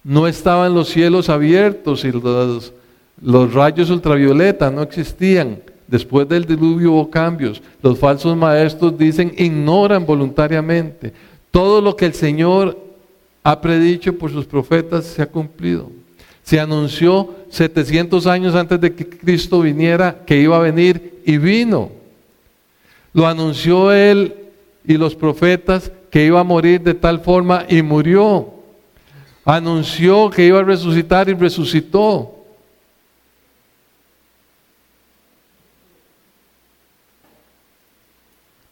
No 0.05 0.25
estaban 0.25 0.73
los 0.73 0.87
cielos 0.87 1.27
abiertos 1.27 2.05
y 2.05 2.13
los, 2.13 3.53
rayos 3.53 3.89
ultravioleta 3.89 4.71
no 4.71 4.81
existían. 4.81 5.59
Después 5.85 6.29
del 6.29 6.45
diluvio 6.45 6.93
hubo 6.93 7.09
cambios. 7.09 7.61
Los 7.81 7.99
falsos 7.99 8.37
maestros 8.37 8.97
dicen, 8.97 9.33
ignoran 9.37 10.05
voluntariamente. 10.05 11.11
Todo 11.51 11.81
lo 11.81 11.93
que 11.97 12.05
el 12.05 12.13
Señor 12.13 12.79
ha 13.43 13.59
predicho 13.59 14.17
por 14.17 14.31
sus 14.31 14.45
profetas 14.45 15.03
se 15.03 15.21
ha 15.21 15.25
cumplido. 15.25 15.91
Se 16.45 16.59
anunció 16.59 17.33
700 17.55 18.27
años 18.27 18.53
antes 18.53 18.79
de 18.81 18.93
que 18.93 19.07
Cristo 19.07 19.61
viniera 19.61 20.23
que 20.25 20.39
iba 20.39 20.57
a 20.57 20.59
venir 20.59 21.21
y 21.25 21.37
vino. 21.37 21.89
Lo 23.13 23.25
anunció 23.25 23.93
él 23.93 24.35
y 24.85 24.97
los 24.97 25.15
profetas 25.15 25.91
que 26.11 26.25
iba 26.25 26.39
a 26.39 26.43
morir 26.43 26.81
de 26.81 26.93
tal 26.93 27.21
forma 27.21 27.65
y 27.69 27.81
murió. 27.81 28.53
Anunció 29.45 30.29
que 30.29 30.45
iba 30.45 30.59
a 30.59 30.63
resucitar 30.63 31.29
y 31.29 31.33
resucitó. 31.33 32.35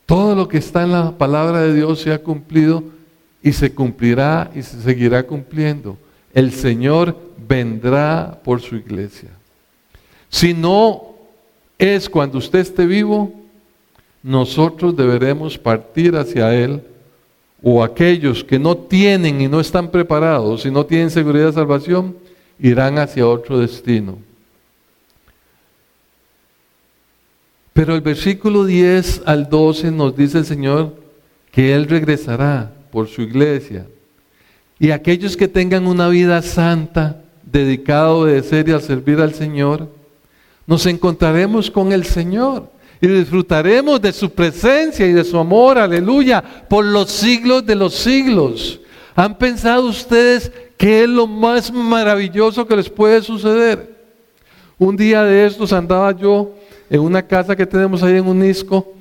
Todo 0.05 0.35
lo 0.35 0.47
que 0.47 0.57
está 0.57 0.83
en 0.83 0.91
la 0.91 1.17
palabra 1.17 1.61
de 1.61 1.73
Dios 1.73 2.01
se 2.01 2.11
ha 2.11 2.21
cumplido 2.21 2.83
y 3.41 3.53
se 3.53 3.73
cumplirá 3.73 4.51
y 4.53 4.61
se 4.61 4.81
seguirá 4.81 5.23
cumpliendo. 5.23 5.97
El 6.33 6.51
Señor 6.51 7.17
vendrá 7.47 8.39
por 8.43 8.61
su 8.61 8.75
iglesia. 8.75 9.29
Si 10.29 10.53
no 10.53 11.13
es 11.77 12.09
cuando 12.09 12.37
usted 12.37 12.59
esté 12.59 12.85
vivo, 12.85 13.33
nosotros 14.21 14.95
deberemos 14.95 15.57
partir 15.57 16.15
hacia 16.15 16.53
Él 16.55 16.81
o 17.61 17.83
aquellos 17.83 18.43
que 18.43 18.59
no 18.59 18.75
tienen 18.75 19.41
y 19.41 19.47
no 19.47 19.59
están 19.59 19.89
preparados 19.89 20.65
y 20.65 20.71
no 20.71 20.85
tienen 20.85 21.09
seguridad 21.09 21.47
de 21.47 21.53
salvación, 21.53 22.15
irán 22.59 22.97
hacia 22.97 23.27
otro 23.27 23.59
destino. 23.59 24.17
Pero 27.73 27.95
el 27.95 28.01
versículo 28.01 28.65
10 28.65 29.23
al 29.25 29.49
12 29.49 29.91
nos 29.91 30.15
dice 30.15 30.39
el 30.39 30.45
Señor 30.45 30.95
que 31.51 31.73
Él 31.73 31.87
regresará 31.87 32.71
por 32.91 33.07
su 33.07 33.21
iglesia. 33.23 33.87
Y 34.79 34.91
aquellos 34.91 35.35
que 35.35 35.47
tengan 35.47 35.87
una 35.87 36.07
vida 36.09 36.41
santa, 36.41 37.22
dedicado 37.53 38.25
de 38.25 38.43
ser 38.43 38.67
y 38.67 38.73
al 38.73 38.81
servir 38.81 39.21
al 39.21 39.33
Señor, 39.33 39.87
nos 40.65 40.85
encontraremos 40.85 41.71
con 41.71 41.93
el 41.93 42.03
Señor 42.03 42.67
y 42.99 43.07
disfrutaremos 43.07 44.01
de 44.01 44.11
su 44.11 44.29
presencia 44.31 45.05
y 45.05 45.13
de 45.13 45.23
su 45.23 45.37
amor, 45.37 45.77
aleluya, 45.77 46.43
por 46.67 46.83
los 46.83 47.11
siglos 47.11 47.65
de 47.65 47.75
los 47.75 47.93
siglos. 47.93 48.79
¿Han 49.15 49.37
pensado 49.37 49.87
ustedes 49.87 50.51
qué 50.77 51.03
es 51.03 51.09
lo 51.09 51.27
más 51.27 51.71
maravilloso 51.71 52.65
que 52.65 52.75
les 52.75 52.89
puede 52.89 53.21
suceder? 53.21 53.93
Un 54.79 54.97
día 54.97 55.23
de 55.23 55.45
estos 55.45 55.71
andaba 55.71 56.11
yo 56.11 56.53
en 56.89 57.01
una 57.01 57.21
casa 57.21 57.55
que 57.55 57.65
tenemos 57.65 58.01
ahí 58.01 58.17
en 58.17 58.27
Unisco, 58.27 58.93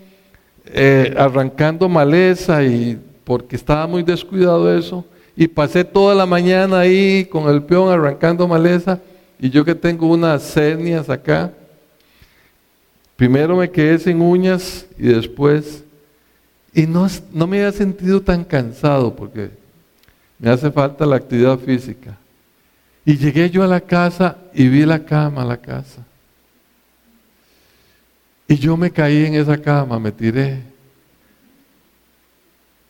eh, 0.66 1.14
arrancando 1.16 1.88
maleza 1.88 2.62
y 2.62 2.98
porque 3.24 3.56
estaba 3.56 3.86
muy 3.86 4.02
descuidado 4.02 4.76
eso, 4.76 5.04
y 5.36 5.48
pasé 5.48 5.84
toda 5.84 6.14
la 6.14 6.26
mañana 6.26 6.80
ahí 6.80 7.24
con 7.24 7.48
el 7.48 7.62
peón 7.62 7.92
arrancando 7.92 8.46
maleza, 8.46 9.00
y 9.38 9.50
yo 9.50 9.64
que 9.64 9.74
tengo 9.74 10.06
unas 10.06 10.56
hernias 10.56 11.08
acá, 11.10 11.52
Primero 13.22 13.56
me 13.56 13.70
quedé 13.70 14.00
sin 14.00 14.20
uñas 14.20 14.84
y 14.98 15.04
después, 15.06 15.84
y 16.74 16.88
no, 16.88 17.06
no 17.32 17.46
me 17.46 17.58
había 17.58 17.70
sentido 17.70 18.20
tan 18.20 18.42
cansado 18.42 19.14
porque 19.14 19.50
me 20.40 20.50
hace 20.50 20.72
falta 20.72 21.06
la 21.06 21.16
actividad 21.18 21.56
física. 21.58 22.18
Y 23.04 23.16
llegué 23.16 23.48
yo 23.48 23.62
a 23.62 23.68
la 23.68 23.80
casa 23.80 24.38
y 24.52 24.66
vi 24.66 24.84
la 24.84 25.04
cama, 25.04 25.44
la 25.44 25.56
casa. 25.56 26.04
Y 28.48 28.56
yo 28.56 28.76
me 28.76 28.90
caí 28.90 29.24
en 29.26 29.34
esa 29.34 29.56
cama, 29.56 30.00
me 30.00 30.10
tiré. 30.10 30.60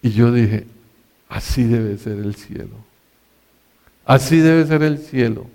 Y 0.01 0.12
yo 0.12 0.32
dije, 0.32 0.66
así 1.33 1.64
debe 1.64 1.97
ser 1.97 2.18
el 2.18 2.35
cielo. 2.35 2.76
Así 4.05 4.39
debe 4.39 4.66
ser 4.66 4.83
el 4.83 4.99
cielo. 4.99 5.47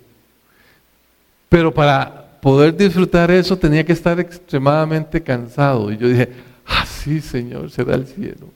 Pero 1.50 1.72
para 1.72 2.40
poder 2.42 2.76
disfrutar 2.76 3.30
eso 3.30 3.56
tenía 3.56 3.86
que 3.86 3.94
estar 3.94 4.20
extremadamente 4.20 5.22
cansado. 5.22 5.92
Y 5.92 5.98
yo 5.98 6.08
dije, 6.08 6.30
así 6.66 7.22
Señor 7.22 7.70
será 7.70 7.94
el 7.94 8.08
cielo. 8.08 8.48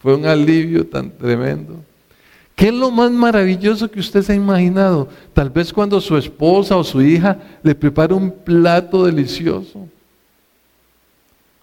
Fue 0.00 0.14
un 0.14 0.24
alivio 0.24 0.86
tan 0.86 1.10
tremendo. 1.10 1.82
¿Qué 2.54 2.68
es 2.68 2.74
lo 2.74 2.92
más 2.92 3.10
maravilloso 3.10 3.90
que 3.90 3.98
usted 3.98 4.22
se 4.22 4.32
ha 4.32 4.36
imaginado? 4.36 5.08
Tal 5.32 5.50
vez 5.50 5.72
cuando 5.72 6.00
su 6.00 6.16
esposa 6.16 6.76
o 6.76 6.84
su 6.84 7.02
hija 7.02 7.38
le 7.62 7.74
prepara 7.74 8.14
un 8.14 8.30
plato 8.30 9.04
delicioso. 9.04 9.88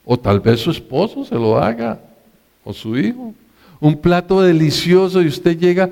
O 0.03 0.19
tal 0.19 0.41
vez 0.41 0.59
su 0.59 0.71
esposo 0.71 1.23
se 1.23 1.35
lo 1.35 1.57
haga, 1.57 2.01
o 2.65 2.73
su 2.73 2.97
hijo. 2.97 3.33
Un 3.79 3.97
plato 3.97 4.41
delicioso 4.41 5.21
y 5.21 5.27
usted 5.27 5.57
llega 5.57 5.89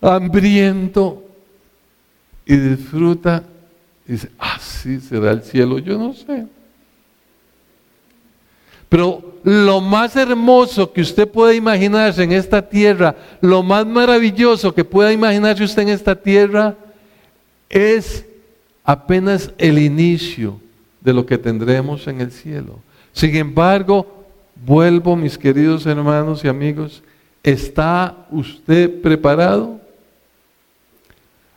hambriento 0.00 1.24
y 2.46 2.56
disfruta 2.56 3.42
y 4.06 4.12
dice, 4.12 4.30
ah, 4.38 4.58
sí, 4.60 5.00
será 5.00 5.32
el 5.32 5.42
cielo, 5.42 5.78
yo 5.78 5.98
no 5.98 6.12
sé. 6.12 6.46
Pero 8.88 9.34
lo 9.42 9.80
más 9.80 10.14
hermoso 10.14 10.92
que 10.92 11.00
usted 11.00 11.28
puede 11.28 11.56
imaginarse 11.56 12.22
en 12.22 12.32
esta 12.32 12.62
tierra, 12.62 13.16
lo 13.40 13.62
más 13.62 13.86
maravilloso 13.86 14.74
que 14.74 14.84
pueda 14.84 15.12
imaginarse 15.12 15.64
usted 15.64 15.82
en 15.82 15.88
esta 15.88 16.14
tierra, 16.14 16.76
es 17.68 18.24
apenas 18.84 19.50
el 19.58 19.78
inicio 19.78 20.60
de 21.00 21.12
lo 21.12 21.26
que 21.26 21.38
tendremos 21.38 22.06
en 22.06 22.20
el 22.20 22.30
cielo. 22.30 22.78
Sin 23.12 23.34
embargo, 23.36 24.23
vuelvo, 24.54 25.16
mis 25.16 25.36
queridos 25.36 25.86
hermanos 25.86 26.44
y 26.44 26.48
amigos, 26.48 27.02
¿está 27.42 28.26
usted 28.30 29.00
preparado? 29.00 29.80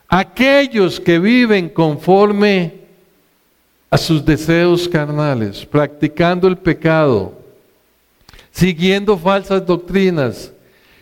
Aquellos 0.08 0.98
que 0.98 1.18
viven 1.18 1.68
conforme 1.68 2.74
a 3.90 3.98
sus 3.98 4.24
deseos 4.24 4.88
carnales, 4.88 5.64
practicando 5.64 6.48
el 6.48 6.56
pecado, 6.56 7.32
siguiendo 8.50 9.16
falsas 9.16 9.64
doctrinas 9.64 10.52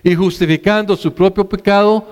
y 0.02 0.14
justificando 0.14 0.96
su 0.96 1.12
propio 1.12 1.48
pecado 1.48 2.06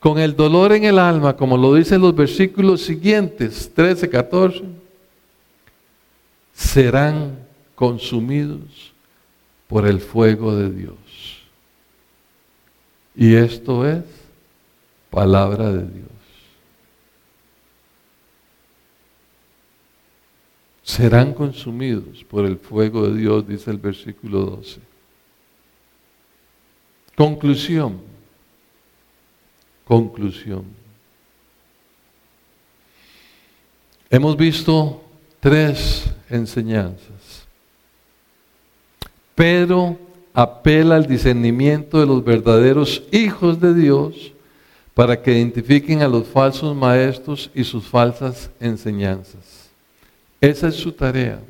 con 0.00 0.18
el 0.18 0.34
dolor 0.34 0.72
en 0.72 0.84
el 0.84 0.98
alma, 0.98 1.36
como 1.36 1.56
lo 1.56 1.74
dicen 1.74 2.00
los 2.00 2.14
versículos 2.14 2.82
siguientes, 2.82 3.70
13, 3.74 4.08
14, 4.08 4.62
serán 6.54 7.38
consumidos 7.82 8.92
por 9.66 9.88
el 9.88 9.98
fuego 9.98 10.54
de 10.54 10.70
Dios. 10.70 11.42
Y 13.16 13.34
esto 13.34 13.84
es 13.84 14.04
palabra 15.10 15.72
de 15.72 15.88
Dios. 15.88 16.08
Serán 20.84 21.34
consumidos 21.34 22.22
por 22.22 22.46
el 22.46 22.56
fuego 22.56 23.08
de 23.08 23.18
Dios, 23.18 23.48
dice 23.48 23.72
el 23.72 23.78
versículo 23.78 24.42
12. 24.42 24.80
Conclusión. 27.16 28.00
Conclusión. 29.84 30.66
Hemos 34.08 34.36
visto 34.36 35.02
tres 35.40 36.04
enseñanzas. 36.30 37.11
Pedro 39.34 39.98
apela 40.34 40.96
al 40.96 41.06
discernimiento 41.06 42.00
de 42.00 42.06
los 42.06 42.24
verdaderos 42.24 43.02
hijos 43.10 43.60
de 43.60 43.74
Dios 43.74 44.32
para 44.94 45.20
que 45.20 45.32
identifiquen 45.32 46.02
a 46.02 46.08
los 46.08 46.26
falsos 46.26 46.76
maestros 46.76 47.50
y 47.54 47.64
sus 47.64 47.86
falsas 47.86 48.50
enseñanzas. 48.60 49.70
Esa 50.40 50.68
es 50.68 50.74
su 50.74 50.92
tarea. 50.92 51.40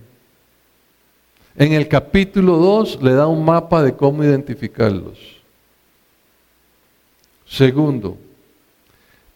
En 1.56 1.72
el 1.72 1.88
capítulo 1.88 2.56
2 2.56 3.02
le 3.02 3.14
da 3.14 3.26
un 3.26 3.44
mapa 3.44 3.82
de 3.82 3.94
cómo 3.94 4.24
identificarlos. 4.24 5.18
Segundo, 7.46 8.16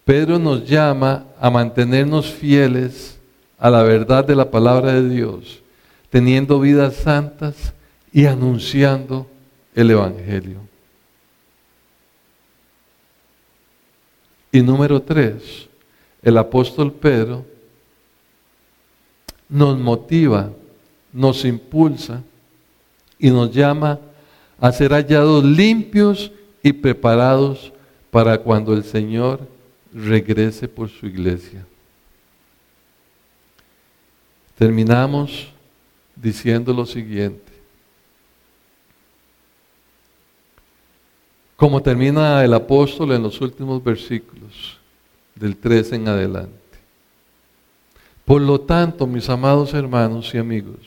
Pedro 0.04 0.38
nos 0.38 0.66
llama 0.66 1.26
a 1.38 1.50
mantenernos 1.50 2.32
fieles 2.32 3.18
a 3.58 3.68
la 3.68 3.82
verdad 3.82 4.24
de 4.24 4.36
la 4.36 4.50
palabra 4.50 4.92
de 4.92 5.08
Dios, 5.08 5.60
teniendo 6.10 6.60
vidas 6.60 6.94
santas 6.94 7.74
y 8.16 8.24
anunciando 8.24 9.26
el 9.74 9.90
Evangelio. 9.90 10.60
Y 14.50 14.62
número 14.62 15.02
tres, 15.02 15.68
el 16.22 16.38
apóstol 16.38 16.94
Pedro 16.94 17.44
nos 19.50 19.78
motiva, 19.78 20.50
nos 21.12 21.44
impulsa 21.44 22.22
y 23.18 23.28
nos 23.28 23.52
llama 23.52 24.00
a 24.58 24.72
ser 24.72 24.92
hallados 24.92 25.44
limpios 25.44 26.32
y 26.62 26.72
preparados 26.72 27.70
para 28.10 28.38
cuando 28.38 28.72
el 28.72 28.84
Señor 28.84 29.46
regrese 29.92 30.68
por 30.68 30.88
su 30.88 31.04
iglesia. 31.04 31.66
Terminamos 34.56 35.52
diciendo 36.16 36.72
lo 36.72 36.86
siguiente. 36.86 37.45
Como 41.56 41.82
termina 41.82 42.44
el 42.44 42.52
apóstol 42.52 43.12
en 43.12 43.22
los 43.22 43.40
últimos 43.40 43.82
versículos, 43.82 44.78
del 45.34 45.56
13 45.56 45.96
en 45.96 46.08
adelante. 46.08 46.52
Por 48.24 48.42
lo 48.42 48.60
tanto, 48.60 49.06
mis 49.06 49.28
amados 49.28 49.72
hermanos 49.72 50.34
y 50.34 50.38
amigos, 50.38 50.80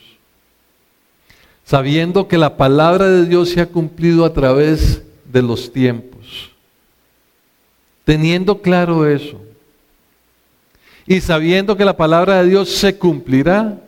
sabiendo 1.64 2.28
que 2.28 2.36
la 2.36 2.56
palabra 2.56 3.08
de 3.08 3.26
Dios 3.26 3.48
se 3.48 3.60
ha 3.60 3.66
cumplido 3.66 4.24
a 4.24 4.32
través 4.32 5.02
de 5.24 5.42
los 5.42 5.72
tiempos, 5.72 6.50
teniendo 8.04 8.60
claro 8.60 9.08
eso, 9.08 9.40
y 11.06 11.20
sabiendo 11.20 11.76
que 11.76 11.84
la 11.84 11.96
palabra 11.96 12.42
de 12.42 12.50
Dios 12.50 12.68
se 12.68 12.96
cumplirá, 12.96 13.80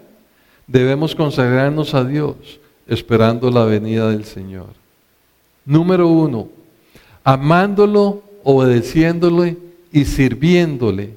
debemos 0.66 1.14
consagrarnos 1.14 1.94
a 1.94 2.04
Dios 2.04 2.34
esperando 2.86 3.50
la 3.50 3.64
venida 3.64 4.10
del 4.10 4.24
Señor. 4.24 4.68
Número 5.64 6.08
uno, 6.08 6.48
amándolo, 7.24 8.22
obedeciéndole 8.44 9.56
y 9.92 10.04
sirviéndole, 10.04 11.16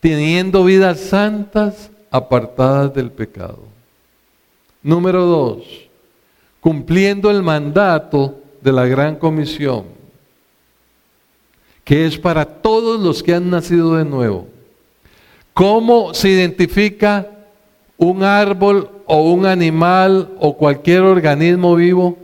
teniendo 0.00 0.64
vidas 0.64 1.00
santas 1.00 1.90
apartadas 2.10 2.92
del 2.94 3.10
pecado. 3.10 3.60
Número 4.82 5.24
dos, 5.24 5.64
cumpliendo 6.60 7.30
el 7.30 7.42
mandato 7.42 8.40
de 8.60 8.72
la 8.72 8.86
gran 8.86 9.16
comisión, 9.16 9.84
que 11.84 12.06
es 12.06 12.18
para 12.18 12.44
todos 12.44 13.00
los 13.00 13.22
que 13.22 13.34
han 13.34 13.50
nacido 13.50 13.96
de 13.96 14.04
nuevo. 14.04 14.48
¿Cómo 15.52 16.14
se 16.14 16.30
identifica 16.30 17.28
un 17.96 18.22
árbol 18.22 18.90
o 19.06 19.32
un 19.32 19.46
animal 19.46 20.34
o 20.38 20.56
cualquier 20.56 21.02
organismo 21.02 21.76
vivo 21.76 22.18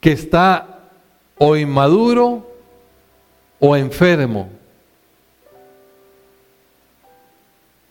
que 0.00 0.12
está 0.12 0.73
o 1.38 1.56
inmaduro 1.56 2.46
o 3.58 3.76
enfermo, 3.76 4.48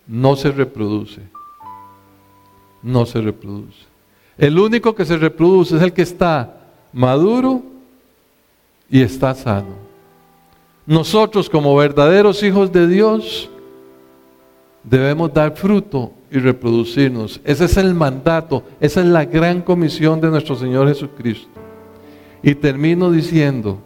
no 0.07 0.35
se 0.35 0.51
reproduce. 0.51 1.21
No 2.81 3.05
se 3.05 3.21
reproduce. 3.21 3.85
El 4.37 4.59
único 4.59 4.93
que 4.93 5.05
se 5.05 5.17
reproduce 5.17 5.77
es 5.77 5.81
el 5.81 5.93
que 5.93 6.01
está 6.01 6.57
maduro 6.91 7.63
y 8.89 9.01
está 9.01 9.33
sano. 9.33 9.75
Nosotros 10.85 11.49
como 11.49 11.75
verdaderos 11.75 12.43
hijos 12.43 12.71
de 12.71 12.87
Dios 12.87 13.49
debemos 14.83 15.33
dar 15.33 15.55
fruto 15.55 16.11
y 16.29 16.39
reproducirnos. 16.39 17.39
Ese 17.45 17.65
es 17.65 17.77
el 17.77 17.93
mandato, 17.93 18.63
esa 18.81 18.99
es 18.99 19.07
la 19.07 19.23
gran 19.23 19.61
comisión 19.61 20.19
de 20.19 20.29
nuestro 20.29 20.55
Señor 20.55 20.87
Jesucristo. 20.89 21.62
Y 22.43 22.55
termino 22.55 23.09
diciendo, 23.09 23.79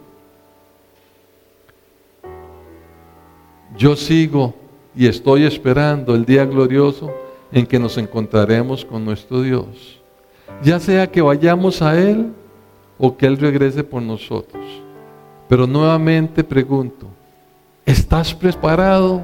yo 3.76 3.94
sigo 3.94 4.52
y 4.96 5.06
estoy 5.06 5.44
esperando 5.44 6.16
el 6.16 6.24
día 6.24 6.44
glorioso 6.44 7.14
en 7.52 7.64
que 7.64 7.78
nos 7.78 7.96
encontraremos 7.98 8.84
con 8.84 9.04
nuestro 9.04 9.42
Dios. 9.42 10.00
Ya 10.62 10.80
sea 10.80 11.06
que 11.06 11.22
vayamos 11.22 11.80
a 11.82 11.96
Él 11.98 12.32
o 12.98 13.16
que 13.16 13.26
Él 13.26 13.38
regrese 13.38 13.84
por 13.84 14.02
nosotros. 14.02 14.64
Pero 15.48 15.64
nuevamente 15.64 16.42
pregunto, 16.42 17.06
¿estás 17.86 18.34
preparado? 18.34 19.22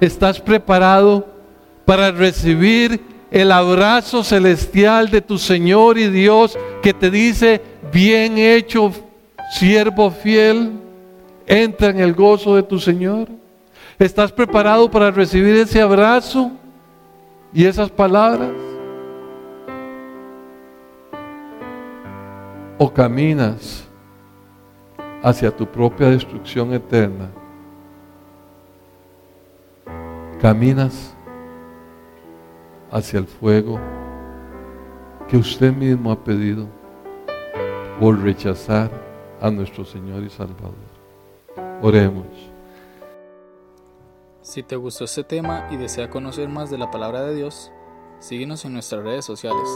¿Estás 0.00 0.40
preparado 0.40 1.26
para 1.84 2.12
recibir 2.12 3.11
el 3.32 3.50
abrazo 3.50 4.22
celestial 4.22 5.10
de 5.10 5.20
tu 5.20 5.38
Señor 5.38 5.98
y 5.98 6.08
Dios 6.08 6.56
que 6.82 6.94
te 6.94 7.10
dice, 7.10 7.60
bien 7.92 8.38
hecho, 8.38 8.92
siervo 9.58 10.10
fiel, 10.10 10.72
entra 11.46 11.88
en 11.88 11.98
el 11.98 12.12
gozo 12.12 12.54
de 12.54 12.62
tu 12.62 12.78
Señor. 12.78 13.28
¿Estás 13.98 14.30
preparado 14.30 14.90
para 14.90 15.10
recibir 15.10 15.56
ese 15.56 15.80
abrazo 15.80 16.52
y 17.52 17.64
esas 17.64 17.90
palabras? 17.90 18.50
o 22.82 22.92
caminas 22.92 23.88
hacia 25.22 25.54
tu 25.56 25.64
propia 25.64 26.08
destrucción 26.08 26.72
eterna, 26.72 27.30
caminas 30.40 31.11
hacia 32.92 33.18
el 33.18 33.26
fuego 33.26 33.80
que 35.28 35.36
usted 35.36 35.72
mismo 35.72 36.12
ha 36.12 36.22
pedido 36.22 36.68
por 37.98 38.18
rechazar 38.20 38.90
a 39.40 39.50
nuestro 39.50 39.84
Señor 39.84 40.22
y 40.22 40.30
Salvador. 40.30 40.74
Oremos. 41.80 42.26
Si 44.42 44.62
te 44.62 44.76
gustó 44.76 45.04
este 45.04 45.24
tema 45.24 45.68
y 45.70 45.76
desea 45.76 46.10
conocer 46.10 46.48
más 46.48 46.70
de 46.70 46.78
la 46.78 46.90
palabra 46.90 47.22
de 47.22 47.34
Dios, 47.34 47.72
síguenos 48.20 48.64
en 48.64 48.74
nuestras 48.74 49.02
redes 49.02 49.24
sociales 49.24 49.68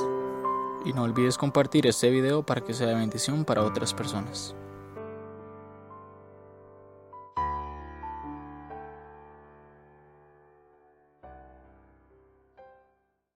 y 0.84 0.92
no 0.92 1.02
olvides 1.02 1.38
compartir 1.38 1.86
este 1.86 2.10
video 2.10 2.44
para 2.44 2.60
que 2.60 2.74
sea 2.74 2.88
de 2.88 2.94
bendición 2.94 3.44
para 3.44 3.62
otras 3.62 3.94
personas. 3.94 4.54